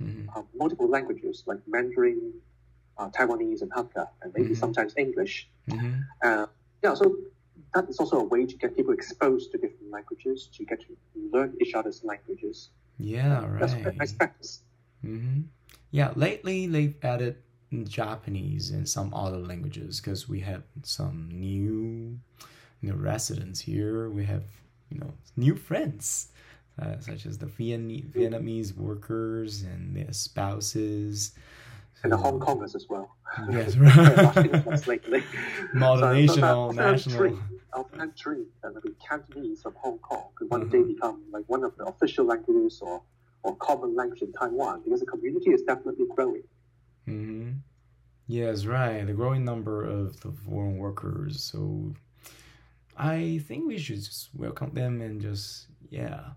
[0.00, 0.26] Mhm.
[0.34, 2.34] uh, multiple languages like Mandarin,
[2.98, 4.54] uh, Taiwanese, and Hakka, and maybe Mhm.
[4.54, 5.48] sometimes English.
[5.68, 6.06] Mhm.
[6.22, 6.46] Uh,
[6.82, 7.16] yeah, so
[7.74, 10.96] that is also a way to get people exposed to different languages, to get to
[11.32, 12.70] learn each other's languages.
[12.98, 13.60] Yeah, right.
[13.60, 14.62] That's a nice practice.
[15.02, 15.42] hmm
[15.90, 17.36] Yeah, lately they've added
[17.84, 22.18] Japanese and some other languages because we had some new
[22.82, 24.44] you know residents here, we have
[24.90, 26.32] you know new friends.
[26.80, 31.32] Uh, such as the Vietnam- Vietnamese workers and their spouses,
[32.02, 33.16] and the Hong Kongers as well.
[33.50, 34.86] Yes, right.
[34.86, 35.22] lately.
[35.74, 37.18] Multinational, national.
[37.18, 40.88] Dream, our plan dream that maybe Cantonese of Hong Kong could one day Mhm.
[40.88, 43.02] become like one of the official languages or,
[43.42, 46.42] or common language in Taiwan because the community is definitely growing.
[47.06, 47.52] hmm
[48.26, 49.06] Yes, right.
[49.06, 51.42] The growing number of the foreign workers.
[51.44, 51.94] So
[52.96, 56.30] I think we should just welcome them and just yeah.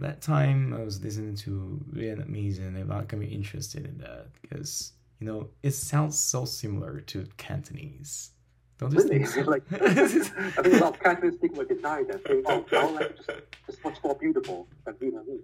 [0.00, 4.92] That time I was listening to Vietnamese and they got me interested in that because
[5.18, 8.30] you know it sounds so similar to Cantonese.
[8.78, 9.24] Don't you Really?
[9.24, 9.40] think so?
[9.42, 12.22] like, I think a lot of Cantonese people would deny that.
[12.26, 13.20] Saying, oh, our language
[13.68, 15.42] is, is much more beautiful than Vietnamese.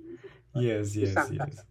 [0.55, 1.63] yes, You yes, sound yes.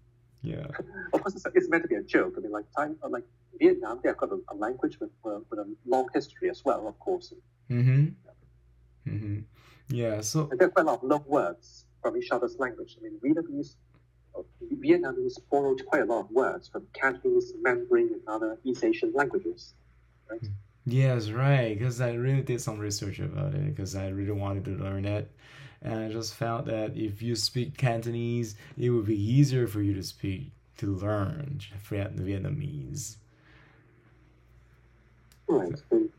[0.43, 0.67] Yeah.
[1.11, 2.35] Of course, it's, it's meant to be a joke.
[2.37, 3.23] I mean, like time, uh, like
[3.59, 6.99] Vietnam, they've got a, a language with, uh, with a long history as well, of
[6.99, 7.33] course.
[7.71, 8.09] Mm-hmm.
[9.07, 9.39] Mm-hmm.
[9.89, 12.97] Yeah, so And there are quite a lot of loan words from each other's language.
[12.99, 13.77] I mean, Vietnamese,
[14.37, 14.43] uh,
[14.75, 19.73] Vietnamese borrowed quite a lot of words from Cantonese, Mandarin, and other East Asian languages.
[20.29, 20.39] Right?
[20.85, 21.75] Yes, right.
[21.75, 25.31] Because I really did some research about it because I really wanted to learn it.
[25.81, 29.95] And I just found that if you speak Cantonese, it would be easier for you
[29.95, 33.15] to speak, to learn Vietnamese.
[35.47, 35.73] Right.
[35.89, 36.11] And,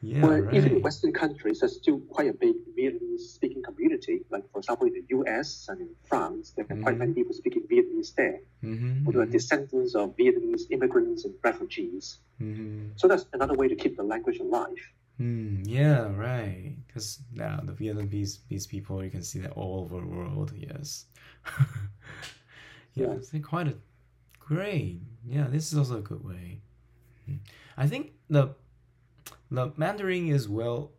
[0.00, 0.82] Yeah, well, even in.
[0.82, 4.24] Western countries, there's still quite a big Vietnamese-speaking community.
[4.30, 5.66] Like, for example, in the U.S.
[5.68, 6.98] and in France, there are quite Mhm.
[6.98, 9.04] many people speaking Vietnamese there, Mm-hmm.
[9.10, 12.18] who are descendants of Vietnamese immigrants and refugees.
[12.40, 12.90] Mm-hmm.
[12.96, 14.78] So that's another way to keep the language alive.
[15.20, 16.76] Mm, yeah, right.
[16.86, 20.52] Because now the Vietnamese these people, you can see that all over the world.
[20.56, 21.06] Yes.
[22.94, 23.12] yeah, Yeah.
[23.14, 23.74] it's quite a
[24.38, 25.00] great.
[25.26, 26.60] Yeah, this is also a good way.
[27.28, 27.38] Mm.
[27.76, 28.54] I think the
[29.50, 30.90] the Mandarin is well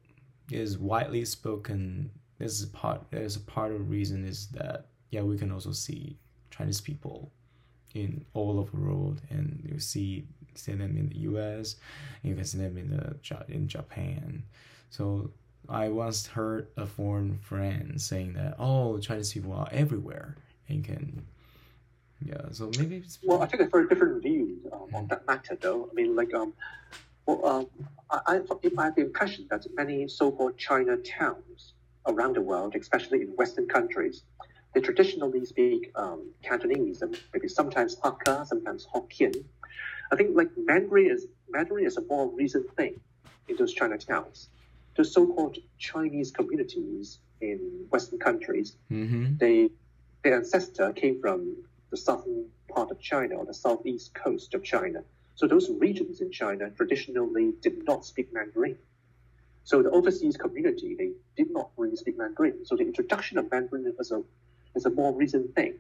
[0.52, 2.12] is widely spoken.
[2.38, 3.02] This is part.
[3.12, 6.18] There's a part of the reason is that yeah we can also see
[6.52, 7.32] Chinese people
[7.94, 11.76] in all over the world, and you see see them in the U.S.
[12.24, 14.44] You can see them in the in Japan.
[14.90, 15.32] So
[15.68, 20.36] I once heard a foreign friend saying that oh Chinese people are everywhere
[20.68, 21.26] and can
[22.26, 22.42] yeah.
[22.52, 25.90] So maybe it's Well, I a very different view um, on that matter, though.
[25.90, 26.54] I mean, like, um,
[27.30, 27.68] well, um,
[28.10, 31.74] I, I, have the impression that many so-called China towns
[32.08, 34.24] around the world, especially in Western countries,
[34.74, 39.44] they traditionally speak um, Cantonese and maybe sometimes Hakka, sometimes Hokkien.
[40.12, 43.00] I think like Mandarin is Mandarin is a more recent thing
[43.48, 44.50] in those China towns.
[44.96, 49.38] Those so-called Chinese communities in Western countries, mm-hmm.
[49.38, 49.70] they
[50.24, 51.56] their ancestor came from
[51.92, 55.04] the southern part of China or the southeast coast of China.
[55.40, 58.78] So those regions in China traditionally did not speak Mandarin.
[59.64, 62.66] So the overseas community they did not really speak Mandarin.
[62.66, 64.22] So the introduction of Mandarin is a
[64.76, 65.76] is a more recent thing.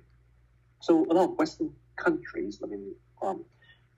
[0.79, 3.43] So a lot of Western countries, I mean, um,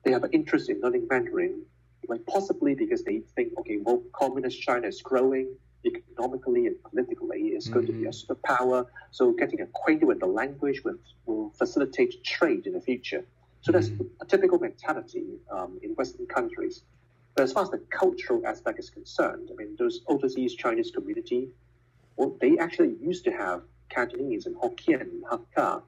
[0.03, 1.61] they have an interest in learning Mandarin,
[2.07, 7.67] like possibly because they think, okay, well, communist China is growing economically and politically, it's
[7.67, 8.87] going to be a superpower.
[9.11, 10.97] So getting acquainted with the language will,
[11.27, 13.23] will facilitate trade in the future.
[13.61, 16.83] So that's a typical mentality um, in Western countries.
[17.35, 21.49] But as far as the cultural aspect is concerned, I mean, those overseas Chinese community,
[22.17, 25.81] well, they actually used to have Cantonese and Hokkien and Hakka,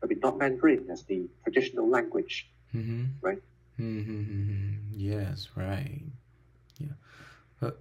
[0.00, 2.48] but not Mandarin as the traditional language.
[2.74, 3.04] Mm-hmm.
[3.20, 3.42] Right.
[3.80, 4.74] Mm-hmm.
[4.92, 6.02] Yes, right.
[6.78, 6.94] Yeah,
[7.60, 7.80] but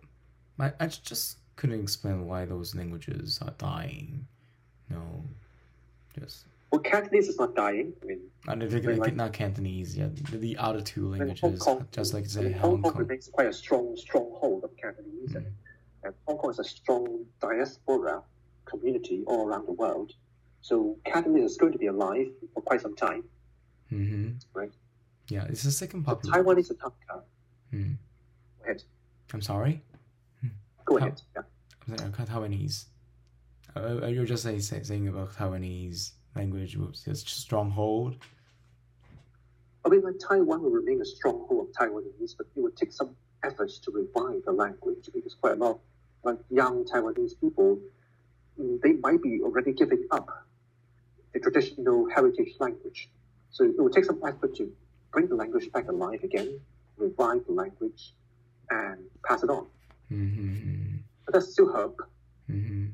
[0.59, 4.27] I I just couldn't explain why those languages are dying.
[4.89, 5.23] No,
[6.17, 7.93] just Well, Cantonese is not dying.
[8.01, 9.95] I mean, I don't think Wait, like, not Cantonese.
[9.95, 13.01] Yeah, the, the other two languages, Kong, just like say Hong Hong Kong Kong.
[13.03, 15.45] remains quite a strong stronghold of Cantonese, and,
[16.03, 18.23] and Hong Kong is a strong diaspora
[18.65, 20.13] community all around the world.
[20.61, 23.23] So Cantonese is going to be alive for quite some time.
[23.91, 24.29] Mm-hmm.
[24.55, 24.71] Right.
[25.27, 26.43] Yeah, it's the second popular.
[26.43, 27.21] Taiwanese and Hakka.
[27.71, 27.97] Mm.
[28.57, 28.83] Go ahead.
[29.31, 29.83] I'm sorry.
[30.85, 31.21] Go How- ahead.
[31.35, 31.43] Yeah.
[31.87, 32.85] I'm saying, uh, Taiwanese.
[33.75, 38.17] Uh, you're just say, say, saying about Taiwanese language was just stronghold.
[39.85, 43.15] I mean, like Taiwan will remain a stronghold of Taiwanese, but it would take some
[43.43, 45.79] efforts to revive the language because quite a lot of
[46.23, 47.79] like young Taiwanese people,
[48.57, 50.45] they might be already giving up
[51.33, 53.09] the traditional heritage language.
[53.51, 54.71] So it would take some effort to
[55.11, 56.59] bring the language back alive again,
[56.97, 58.13] revive the language,
[58.69, 59.67] and pass it on.
[60.11, 60.97] Mm-hmm.
[61.25, 62.01] But there's still hope.
[62.49, 62.85] Mm-hmm.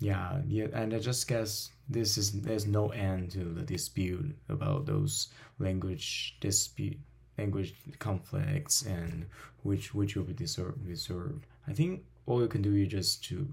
[0.00, 4.86] Yeah, yeah, and I just guess this is there's no end to the dispute about
[4.86, 5.28] those
[5.58, 6.98] language dispute,
[7.38, 9.26] language conflicts, and
[9.62, 10.86] which which will be deserved.
[10.86, 11.46] deserved.
[11.68, 13.48] I think all you can do is just to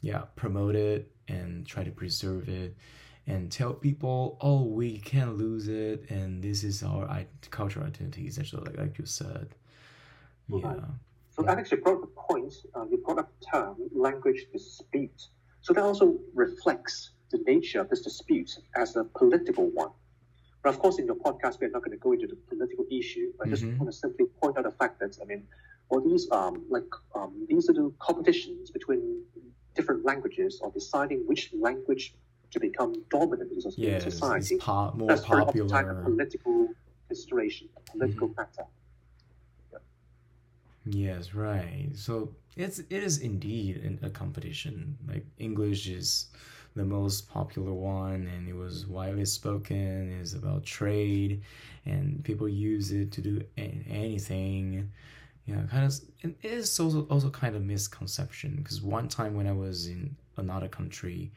[0.00, 2.76] yeah promote it and try to preserve it
[3.26, 8.26] and tell people oh we can't lose it and this is our I- cultural identity
[8.26, 9.54] essentially like, like you said
[10.48, 10.80] yeah Right.
[11.30, 15.26] So Alex, you brought the point, uh, you brought up the term language dispute.
[15.62, 18.50] So that also reflects the nature of this dispute
[18.82, 19.92] as a political one.
[20.62, 23.28] But of course, in your podcast, we're not going to go into the political issue.
[23.42, 23.78] I just Mhm.
[23.78, 25.42] want to simply point out the fact that, I mean,
[25.90, 29.02] all these um, like um, these are the competitions between
[29.74, 32.04] different languages or deciding which language
[32.52, 34.56] to become dominant in yes society.
[34.56, 36.68] it's po- more That's very often a popular political
[37.08, 38.36] consideration, a political Mm-hmm.
[38.38, 38.66] matter.
[40.86, 41.90] Yes, right.
[41.94, 44.98] So it's it is indeed a competition.
[45.08, 46.26] Like English is
[46.74, 50.12] the most popular one, and it was widely spoken.
[50.20, 51.42] is about trade,
[51.86, 54.90] and people use it to do anything.
[55.46, 55.94] Yeah, kind of.
[56.22, 60.68] It is also also kind of misconception because one time when I was in another
[60.68, 61.30] country,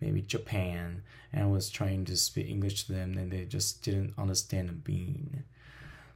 [0.00, 4.14] maybe Japan, and I was trying to speak English to them, and they just didn't
[4.18, 5.44] understand a bean.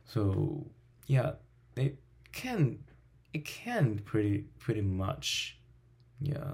[0.07, 0.67] So
[1.07, 1.33] yeah,
[1.75, 1.95] they
[2.33, 2.79] can
[3.35, 5.59] it can pretty pretty much
[6.21, 6.53] yeah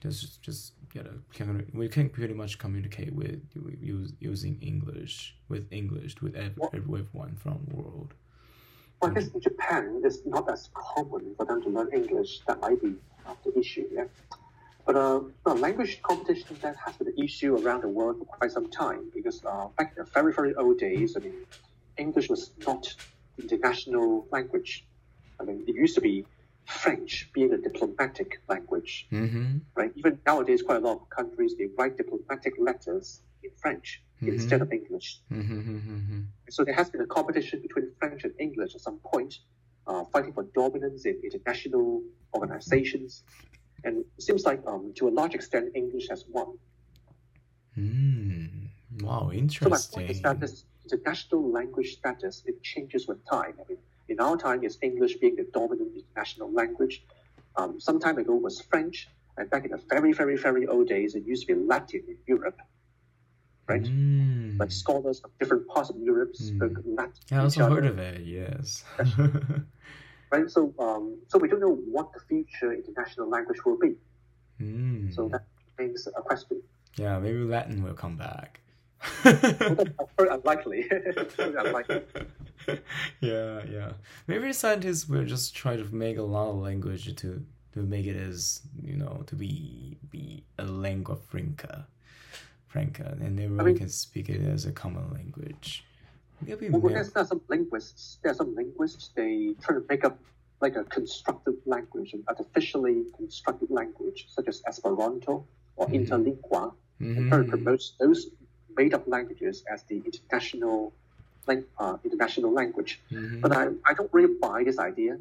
[0.00, 3.40] just just you know can, we can pretty much communicate with,
[3.80, 8.14] use, using english with english with everyone from the world
[9.00, 12.40] Well, I guess in Japan, it's not as common for them to learn English.
[12.46, 12.94] That might be
[13.44, 14.06] the issue, yeah.
[14.86, 18.50] But uh, no, language competition that has been an issue around the world for quite
[18.50, 21.34] some time because uh, back in the very, very old days, I mean,
[21.98, 22.92] English was not
[23.38, 24.86] international language.
[25.38, 26.24] I mean, it used to be
[26.68, 29.58] French being a diplomatic language, mm-hmm.
[29.74, 29.90] right?
[29.96, 34.70] Even nowadays, quite a lot of countries, they write diplomatic letters in French instead of
[34.72, 35.20] English.
[35.32, 36.20] Mm-hmm.
[36.50, 39.38] So there has been a competition between French and English at some point,
[39.86, 42.02] uh, fighting for dominance in international
[42.34, 43.22] organizations.
[43.84, 46.58] And it seems like, um, to a large extent, English has won.
[47.78, 48.68] Mm.
[49.02, 53.54] wow So my interesting point is that this international language status it changes with time.
[53.60, 53.78] I mean,
[54.08, 57.04] in our time, it's English being the dominant international language.
[57.56, 61.14] Um, some time ago was French, and back in the very, very, very old days,
[61.14, 62.58] it used to be Latin in Europe.
[63.66, 63.82] Right?
[63.82, 64.58] Mm.
[64.58, 67.12] Like scholars of different parts of Europe spoke Latin.
[67.28, 67.34] Hmm.
[67.34, 68.82] I also heard of it yes
[70.32, 70.48] right?
[70.50, 73.94] So, um, so we don't know what the future international language will be.
[74.58, 75.14] mm.
[75.14, 75.44] So that
[75.76, 76.62] remains a question.
[76.96, 78.60] yeah maybe latin will come back
[79.24, 80.80] Well, that's very unlikely.
[81.36, 82.02] very unlikely.
[83.20, 83.92] yeah, yeah.
[84.26, 87.44] Maybe scientists will just try to make a lot of language to
[87.74, 91.86] to make it as you know to be be a lingua franca,
[92.66, 95.84] franca, and everyone mean- can speak it as a common language.
[96.46, 98.18] Maybe Well, there's, there's some linguists.
[98.22, 99.10] There are some linguists.
[99.16, 100.18] They try to make up
[100.60, 105.44] like a constructed language, an artificially constructed language, such as Esperanto
[105.76, 105.94] or Mhm.
[106.06, 107.48] Interlingua, and try to Mhm.
[107.48, 108.30] promote those
[108.76, 110.92] made-up languages as the international,
[111.78, 113.00] uh, international language.
[113.10, 113.40] Mhm.
[113.42, 115.18] But I, I don't really buy this idea.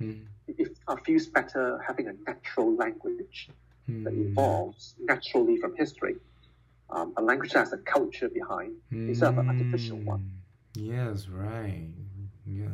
[0.00, 0.20] Mhm.
[0.48, 3.38] It, it feels better having a natural language
[4.04, 4.30] that Mhm.
[4.30, 6.16] evolves naturally from history.
[6.90, 10.20] Um, a language that has a culture behind instead of an artificial one.
[10.20, 10.86] Mm.
[10.94, 11.88] Yes, right.
[12.46, 12.68] Yeah.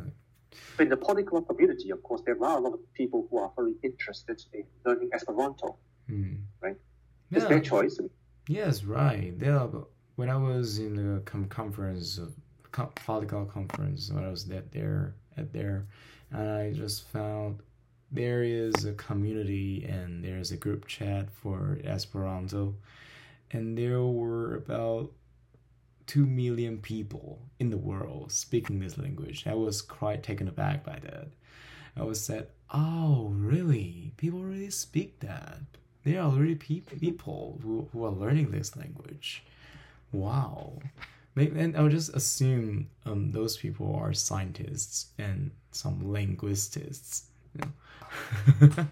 [0.75, 3.51] But in the polyglot community, of course, there are a lot of people who are
[3.55, 5.77] very interested in learning Esperanto.
[6.09, 6.37] Mm.
[6.61, 6.77] Right.
[7.31, 7.49] It's Yeah.
[7.49, 7.95] their choice.
[8.47, 9.31] Yes, right.
[9.39, 9.87] There, are-
[10.17, 12.29] when I was in the com- conference, of
[12.71, 15.85] polyglot conference, when I was that there at there,
[16.31, 17.59] and I just found
[18.11, 22.75] there is a community and there's a group chat for Esperanto,
[23.51, 25.11] and there were about
[26.07, 29.45] two million people in the world speaking this language.
[29.47, 31.29] I was quite taken aback by that.
[31.95, 34.13] I was said, "Oh, really?
[34.17, 35.59] People really speak that?
[36.03, 39.43] There are already pe- people who, who are learning this language.
[40.11, 40.79] Wow."
[41.35, 47.23] Maybe, and I would just assume um, those people are scientists and some linguists.
[47.55, 47.71] You know?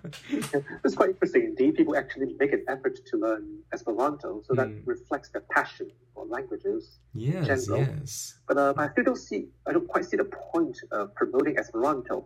[0.83, 1.75] It's quite interesting indeed.
[1.75, 4.81] People actually make an effort to learn Esperanto, so that Mm.
[4.85, 6.99] reflects their passion for languages.
[7.13, 8.39] yes, yes.
[8.47, 12.25] But uh, I still don't see, I don't quite see the point of promoting Esperanto,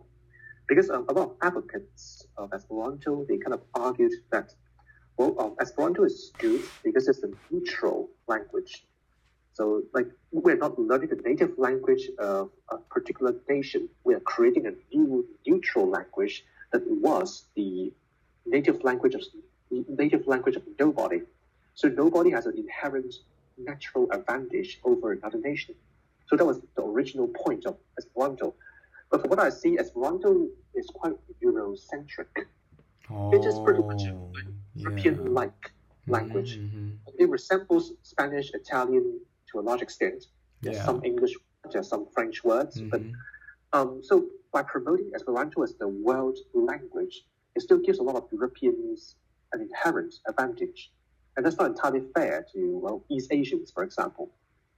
[0.68, 4.54] because um, a lot of advocates of Esperanto they kind of argued that,
[5.18, 8.86] well, um, Esperanto is good because it's a neutral language.
[9.54, 13.88] So, like, we're not learning the native language of a particular nation.
[14.04, 17.92] We are creating a new neutral language that was the
[18.46, 19.22] native language of
[19.70, 21.22] native language of nobody.
[21.74, 23.14] So nobody has an inherent
[23.56, 25.74] natural advantage over another nation.
[26.26, 28.54] So that was the original point of Esperanto.
[29.10, 32.32] But from what I see, Esperanto is quite Eurocentric.
[33.10, 34.50] Oh, It is pretty much a
[34.80, 35.72] European-like
[36.08, 36.58] language.
[36.58, 36.98] Mhm.
[37.18, 39.20] It resembles Spanish, Italian
[39.54, 40.26] to a large extent.
[40.62, 40.84] There's Yeah.
[40.86, 41.34] some English,
[41.72, 43.14] there's some French words, but Mhm.
[43.72, 47.26] um, so by promoting Esperanto as the world language,
[47.56, 49.16] it still gives a lot of Europeans
[49.52, 50.92] an inherent advantage,
[51.36, 54.26] and that's not entirely fair to well East Asians, for example,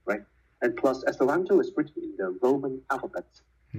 [0.05, 0.23] right?
[0.61, 3.29] And plus, Esperanto is written in the Roman alphabet,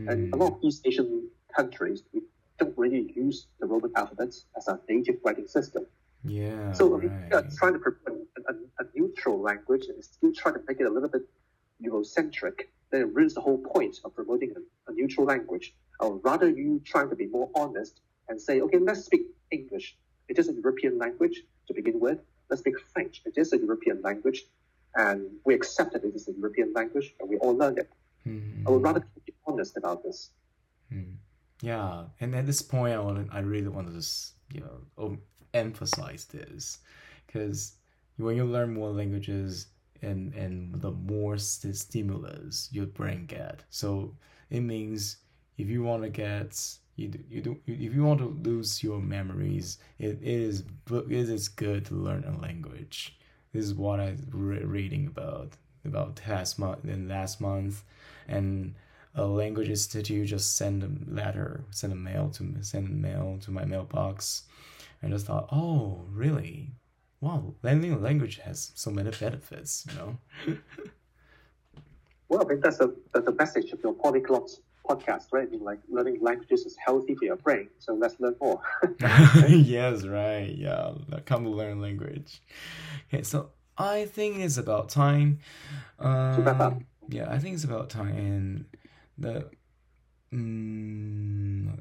[0.09, 2.22] and a lot of East Asian countries we
[2.59, 5.86] don't really use the Roman alphabet as a native writing system.
[6.25, 6.73] Yeah.
[6.73, 7.29] So I mean, right.
[7.31, 10.85] yeah, trying to promote a, a, a neutral language and still trying to make it
[10.85, 11.23] a little bit
[11.83, 15.75] Eurocentric, then it ruins the whole point of promoting a, a neutral language.
[16.01, 19.97] Or rather, you trying to be more honest and say, okay, let's speak English.
[20.29, 22.19] It is a European language to begin with.
[22.51, 23.23] Let's speak French.
[23.25, 24.45] It is a European language,
[24.95, 27.91] and we accept that it is a European language, and we all learn it.
[28.27, 28.66] Mhm.
[28.66, 30.31] I would rather be honest about this.
[30.93, 31.16] Mm.
[31.61, 35.19] Yeah, and at this point, I want I really want to just you know
[35.59, 36.78] emphasize this
[37.26, 37.74] because
[38.16, 39.66] when you learn more languages
[40.02, 44.14] and and the more st- stimulus your brain get, so
[44.50, 45.18] it means
[45.56, 46.56] if you want to get
[46.96, 51.12] you do, you do if you want to lose your memories, it, it is it
[51.28, 53.16] is good to learn a language.
[53.52, 55.52] This is what I re- reading about
[55.84, 57.82] about last month and last month,
[58.26, 58.74] and
[59.14, 63.50] a language institute just send a letter, send a mail to send a mail to
[63.50, 64.44] my mailbox.
[65.03, 66.72] I just thought, oh, really?
[67.20, 70.18] Wow, learning a language has so many benefits, you know.
[72.28, 74.51] Well, I think that's the, the, the message of your polyglot
[74.88, 75.46] podcast, right?
[75.49, 78.61] I mean, like learning languages is healthy for your brain, so let's learn more.
[79.49, 80.55] yes, right.
[80.55, 80.92] Yeah,
[81.24, 82.42] come to learn language.
[83.09, 85.40] Okay, so I think it's about time.
[85.99, 86.86] Um.
[87.11, 88.14] Yeah, I think it's about time.
[88.16, 88.64] And
[89.16, 89.49] the
[90.32, 91.78] mm,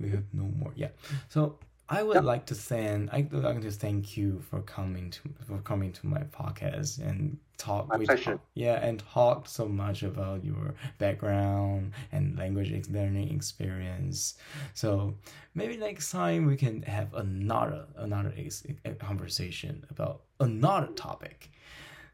[0.00, 0.72] we have no more.
[0.74, 0.88] Yeah,
[1.28, 1.58] so
[1.88, 2.24] I would Yep.
[2.24, 3.12] like to thank.
[3.12, 7.36] I would like to thank you for coming to for coming to my podcast and
[7.58, 7.88] talk.
[7.88, 8.32] My pleasure.
[8.32, 14.34] talk- yeah, and talk so much about your background and language learning experience.
[14.72, 15.14] So
[15.54, 18.66] maybe next time we can have another another ex-
[18.98, 21.50] conversation about another topic.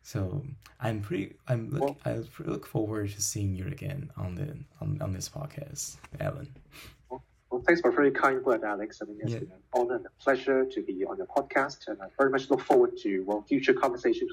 [0.02, 0.44] So
[0.80, 5.12] I'm pretty I'm look I look forward to seeing you again on the on, on
[5.12, 6.48] this podcast, Alan.
[7.50, 9.00] Well, thanks for a very kind word, Alex.
[9.02, 9.40] I mean, it's Yeah.
[9.40, 12.48] been an honor and a pleasure to be on your podcast, and I very much
[12.50, 14.30] look forward to well future conversations,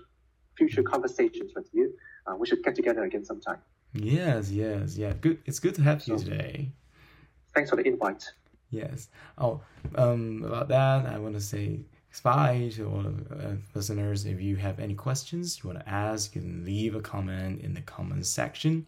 [0.56, 1.98] future conversations with you.
[2.28, 3.58] Uh, we should get together again sometime.
[3.94, 5.14] Yes, yes, yeah.
[5.14, 5.40] Good.
[5.46, 6.72] It's good to have you today.
[7.56, 8.24] Thanks for the invite.
[8.70, 9.08] Yes.
[9.38, 9.62] Oh,
[9.96, 11.86] um, about that, I want to say
[12.24, 14.26] bye to all the uh, listeners.
[14.26, 17.74] If you have any questions you want to ask, you can leave a comment in
[17.74, 18.88] the comment section.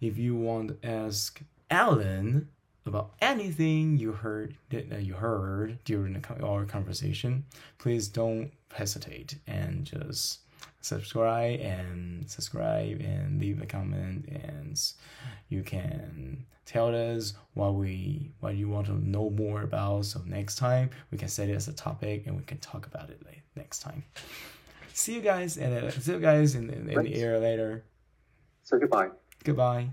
[0.00, 1.40] If you want to ask
[1.70, 2.48] Alan
[2.86, 7.44] about anything you heard that uh, you heard during the, co- our conversation,
[7.78, 10.40] please don't hesitate and just
[10.80, 14.80] subscribe and subscribe and leave a comment and
[15.48, 20.04] you can tell us what we what you want to know more about.
[20.04, 23.10] So next time we can set it as a topic and we can talk about
[23.10, 24.04] it like, next time.
[24.92, 27.84] See you guys and see you guys in, in, in the air later.
[28.62, 29.10] So goodbye.
[29.44, 29.88] goodbye